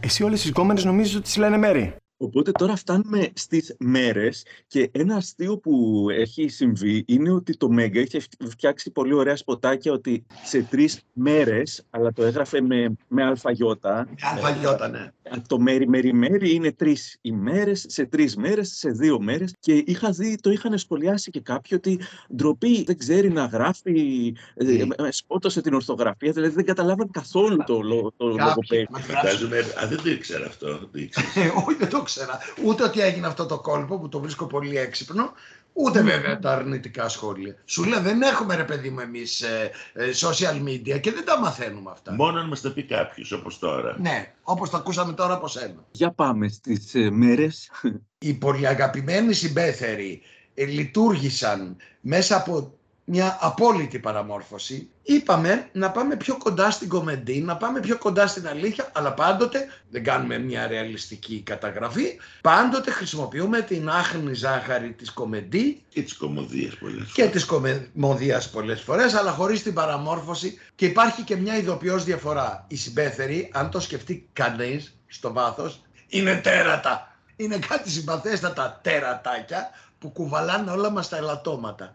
[0.00, 1.96] Εσύ όλες τις γκόμενες νομίζεις ότι τις λένε Μέρη.
[2.16, 8.00] Οπότε τώρα φτάνουμε στις μέρες και ένα αστείο που έχει συμβεί είναι ότι το Μέγκα
[8.00, 14.08] είχε φτιάξει πολύ ωραία σποτάκια ότι σε τρεις μέρες, αλλά το έγραφε με, με αλφαγιώτα.
[14.34, 15.10] Αλφαγιώτα, ναι.
[15.48, 20.10] Το μέρη, μέρη, μέρη είναι τρεις ημέρες, σε τρεις μέρες, σε δύο μέρες και είχα
[20.10, 22.00] δει, το είχαν σχολιάσει και κάποιοι ότι
[22.36, 27.80] ντροπή δεν ξέρει να γράφει, ε, ε, σκότωσε την ορθογραφία, δηλαδή δεν καταλάβαν καθόλου το,
[27.80, 28.98] λο- το λογοπαίγνιο.
[28.98, 30.66] Φαντάζομαι, α, δεν το ήξερα αυτό.
[30.78, 31.26] Το ήξερα.
[31.46, 32.38] Ε, όχι, δεν το ήξερα.
[32.64, 35.32] Ούτε ότι έγινε αυτό το κόλπο που το βρίσκω πολύ έξυπνο,
[35.72, 37.56] ούτε βέβαια τα αρνητικά σχόλια.
[37.64, 41.40] Σου λέω δεν έχουμε ρε παιδί μου εμείς ε, ε, social media και δεν τα
[41.40, 42.12] μαθαίνουμε αυτά.
[42.14, 43.96] Μόνο αν μας τα πει κάποιος, όπως τώρα.
[44.00, 45.84] Ναι, όπως το ακούσαμε τώρα από σένα.
[45.90, 47.70] Για πάμε στις ε, μέρες.
[48.18, 50.22] Οι πολυαγαπημένοι συμπέθεροι
[50.54, 54.88] ε, λειτουργήσαν μέσα από μια απόλυτη παραμόρφωση.
[55.02, 59.68] Είπαμε να πάμε πιο κοντά στην κομεντή, να πάμε πιο κοντά στην αλήθεια, αλλά πάντοτε
[59.90, 62.18] δεν κάνουμε μια ρεαλιστική καταγραφή.
[62.40, 68.80] Πάντοτε χρησιμοποιούμε την άχνη ζάχαρη της κομεντή Και τις κομμωδίες πολλές και της κομμωδίας πολλές
[68.80, 72.64] φορές, αλλά χωρίς την παραμόρφωση και υπάρχει και μια ειδοποιώς διαφορά.
[72.68, 77.08] Οι συμπέθεροι, αν το σκεφτεί κανείς στο βάθος, είναι τέρατα.
[77.36, 81.94] Είναι κάτι συμπαθέστατα τέρατάκια που κουβαλάνε όλα μας τα ελαττώματα.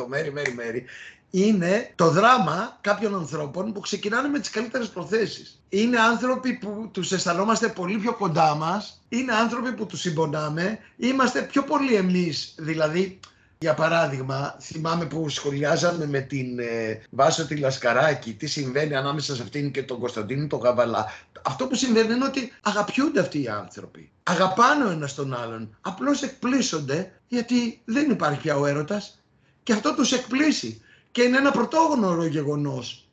[0.00, 0.84] Το μέρη, μέρη, μέρη
[1.30, 5.60] είναι το δράμα κάποιων ανθρώπων που ξεκινάνε με τις καλύτερες προθέσεις.
[5.68, 11.42] Είναι άνθρωποι που τους αισθανόμαστε πολύ πιο κοντά μας, είναι άνθρωποι που τους συμπονάμε, είμαστε
[11.42, 13.20] πιο πολύ εμείς, δηλαδή
[13.58, 19.42] για παράδειγμα, θυμάμαι που σχολιάζαμε με την ε, Βάσο τη Λασκαράκη τι συμβαίνει ανάμεσα σε
[19.42, 21.06] αυτήν και τον Κωνσταντίνο τον Γαβαλά.
[21.42, 24.10] Αυτό που συμβαίνει είναι ότι αγαπιούνται αυτοί οι άνθρωποι.
[24.22, 25.76] Αγαπάνε ο ένας τον άλλον.
[25.80, 29.19] Απλώς εκπλήσονται γιατί δεν υπάρχει πια ο έρωτας
[29.70, 30.82] και αυτό τους εκπλήσει.
[31.12, 33.08] Και είναι ένα πρωτόγνωρο γεγονός.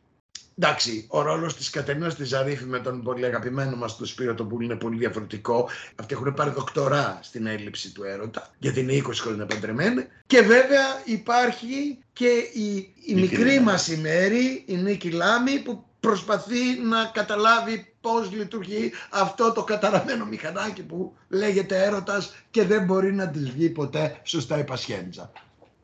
[0.58, 4.48] Εντάξει, ο ρόλος της Κατερίνας της Ζαρίφη με τον πολύ αγαπημένο μας τον Σπύρο τον
[4.48, 5.70] Πούλη είναι πολύ διαφορετικό.
[5.96, 10.08] Αυτοί έχουν πάρει δοκτορά στην έλλειψη του έρωτα, γιατί είναι 20 χρόνια παντρεμένοι.
[10.28, 16.80] Και βέβαια υπάρχει και η, η μικρή μας η Μέρη, η Νίκη Λάμη, που προσπαθεί
[16.84, 23.30] να καταλάβει πώς λειτουργεί αυτό το καταραμένο μηχανάκι που λέγεται έρωτας και δεν μπορεί να
[23.30, 25.32] της βγει ποτέ σωστά η πασχέντζα.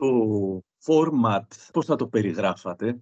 [0.03, 2.99] Το format, πώς θα το περιγράφατε;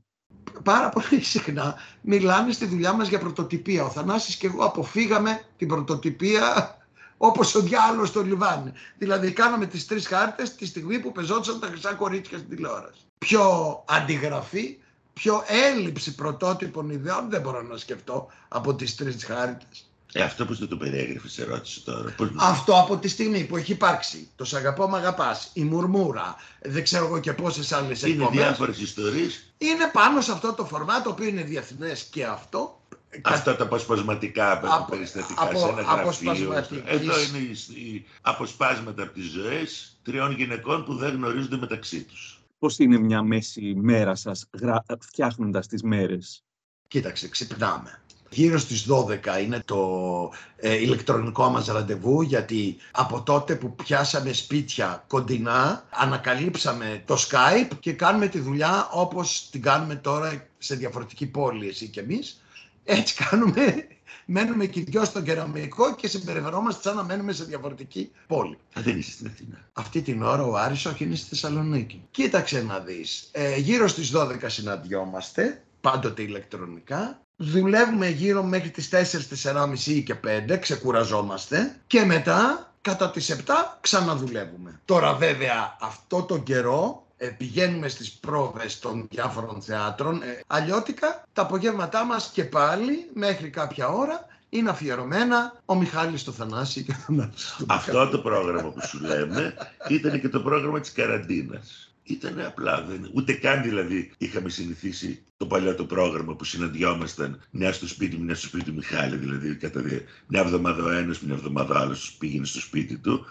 [0.63, 3.83] πάρα πολύ συχνά μιλάμε στη δουλειά μας για πρωτοτυπία.
[3.83, 6.77] Ο Θανάσης και εγώ αποφύγαμε την πρωτοτυπία
[7.17, 8.71] όπως ο διάλογος στο Λιβάνι.
[8.97, 13.05] Δηλαδή κάναμε τις τρεις χάρτες τη στιγμή που πεζόντουσαν τα χρυσά κορίτσια στην τηλεόραση.
[13.17, 14.77] Πιο αντιγραφή,
[15.13, 19.90] πιο έλλειψη πρωτότυπων ιδεών δεν μπορώ να σκεφτώ από τις τρεις χάρτες.
[20.13, 22.13] Ε, αυτό πώς δεν το περιέγραφες, ερώτηση τώρα.
[22.17, 22.29] Πώς...
[22.39, 26.83] Αυτό από τη στιγμή που έχει υπάρξει το «Σ' αγαπώ μ' αγαπάς», η Μουρμούρα, δεν
[26.83, 28.37] ξέρω εγώ και πόσες άλλες Είναι εκπομπές.
[28.37, 29.53] διάφορες ιστορίες.
[29.57, 32.81] Είναι πάνω σε αυτό το φορμάτ, το οποίο είναι διεθνές και αυτό.
[33.21, 36.01] Αυτά τα αποσπασματικά Από- περιστατικά από- σε ένα γραφείο.
[36.01, 36.81] αποσπασματικής.
[36.85, 42.41] Εδώ είναι οι, οι αποσπάσματα από τις ζωές τριών γυναικών που δεν γνωρίζονται μεταξύ τους.
[42.59, 44.83] Πώς είναι μια μέση μέρα σας γρα...
[44.99, 46.43] φτιάχνοντας τις μέρες;
[46.87, 48.01] Κοίταξε, ξυπνάμε.
[48.33, 55.03] Γύρω στις 12 είναι το ε, ηλεκτρονικό μας ραντεβού γιατί από τότε που πιάσαμε σπίτια
[55.07, 61.67] κοντινά ανακαλύψαμε το Skype και κάνουμε τη δουλειά όπως την κάνουμε τώρα σε διαφορετική πόλη
[61.67, 62.41] εσύ και εμείς.
[62.83, 63.87] Έτσι κάνουμε,
[64.25, 68.57] μένουμε και οι δυο στον κεραμικό και συμπεριφερόμαστε σαν να μένουμε σε διαφορετική πόλη.
[68.73, 69.69] Α, δεν είσαι στην Αθήνα.
[69.73, 72.01] Αυτή την ώρα ο Άρης όχι είναι στη Θεσσαλονίκη.
[72.11, 77.20] Κοίταξε να δεις, ε, γύρω στις 12 συναντιόμαστε, πάντοτε ηλεκτρονικά.
[77.35, 80.15] Δουλεύουμε γύρω μέχρι τις 4, 4.30 και
[80.49, 83.39] 5, ξεκουραζόμαστε και μετά κατά τις 7
[83.81, 84.79] ξαναδουλεύουμε.
[84.85, 90.21] Τώρα βέβαια αυτό τον καιρό ε, πηγαίνουμε στις πρόβες των διάφορων θεάτρων.
[90.21, 96.31] Ε, αλλιώτικα τα απογεύματά μας και πάλι μέχρι κάποια ώρα είναι αφιερωμένα ο Μιχάλης στο
[96.31, 97.65] Θανάση και τον Άλσο.
[97.67, 99.53] Αυτό το πρόγραμμα που σου λέμε
[99.87, 101.90] ήταν και το πρόγραμμα της καραντίνας.
[102.11, 103.09] Ήταν απλά, δεν...
[103.13, 108.23] ούτε καν δηλαδή είχαμε συνηθίσει το παλιό το πρόγραμμα που συναντιόμασταν μια στο σπίτι μου,
[108.23, 109.15] μια στο σπίτι του Μιχάλη.
[109.15, 113.25] Δηλαδή, κατά δι- μια εβδομάδα ο ένας, μια εβδομάδα ο άλλος πήγαινε στο σπίτι του.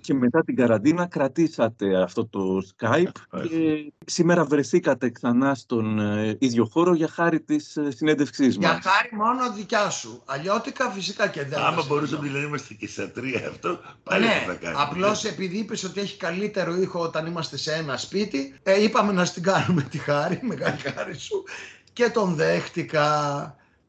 [0.00, 6.64] Και μετά την καραντίνα κρατήσατε αυτό το Skype και σήμερα βρεθήκατε ξανά στον ε, ίδιο
[6.64, 8.78] χώρο για χάρη της ε, συνέντευξής Για μας.
[8.82, 10.22] χάρη μόνο δικιά σου.
[10.24, 11.58] Αλλιώτικα φυσικά και δεν.
[11.58, 14.82] Άμα θα μπορούσαμε δηλαδή να είμαστε και στα τρία αυτό, πάλι ναι, δεν θα κάνουμε.
[14.82, 19.24] απλώς επειδή είπες ότι έχει καλύτερο ήχο όταν είμαστε σε ένα σπίτι, ε, είπαμε να
[19.24, 21.44] στην κάνουμε τη χάρη, μεγάλη χάρη σου
[21.92, 23.06] και τον δέχτηκα.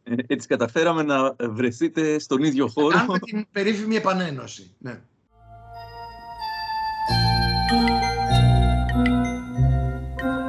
[0.03, 2.97] Ε, Έτσι καταφέραμε να βρεθείτε στον ίδιο χώρο.
[2.97, 4.71] Κάνουμε την περίφημη επανένωση.
[4.77, 5.01] Ναι.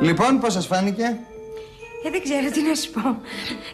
[0.04, 1.02] Λοιπόν, πώς σας φάνηκε;
[2.06, 3.20] Ε, δεν ξέρω τι να σου πω.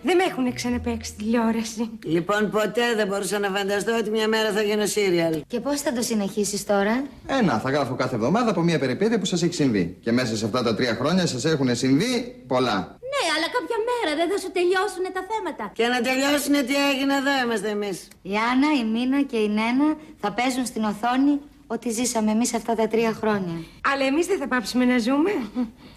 [0.03, 1.91] Δεν με έχουν ξαναπαίξει τηλεόραση.
[2.05, 5.35] Λοιπόν, ποτέ δεν μπορούσα να φανταστώ ότι μια μέρα θα γίνω σύριαλ.
[5.47, 9.25] Και πώς θα το συνεχίσεις τώρα; Ένα, θα γράφω κάθε εβδομάδα από μια περιπέτεια που
[9.25, 9.97] σας έχει συμβεί.
[10.05, 12.79] Και μέσα σε αυτά τα τρία χρόνια σας έχουν συμβεί πολλά.
[13.13, 15.65] Ναι, αλλά κάποια μέρα δεν θα σου τελειώσουν τα θέματα.
[15.75, 18.09] Και να τελειώσουν τι έγινε εδώ είμαστε εμείς.
[18.23, 19.89] Η Άννα, η Μίνα και η Νένα
[20.21, 21.35] θα παίζουν στην οθόνη
[21.73, 23.65] ό,τι ζήσαμε εμείς αυτά τα τρία χρόνια.
[23.93, 25.31] Αλλά εμείς δεν θα πάψουμε να ζούμε.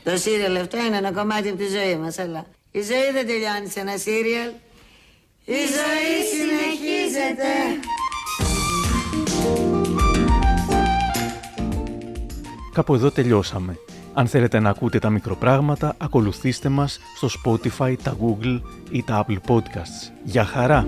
[0.04, 3.68] Το σύριαλ αυτό είναι ένα κομμάτι από τη ζωή μας, αλλά η ζωή δεν τελειώνει
[3.70, 4.50] σε ένα σύριαλ.
[5.46, 7.52] Η ζωή συνεχίζεται.
[12.74, 13.78] Κάπου εδώ τελειώσαμε.
[14.14, 18.62] Αν θέλετε να ακούτε τα μικροπράγματα, ακολουθήστε μας στο Spotify, τα Google
[18.92, 20.12] ή τα Apple Podcasts.
[20.24, 20.86] Γεια χαρά!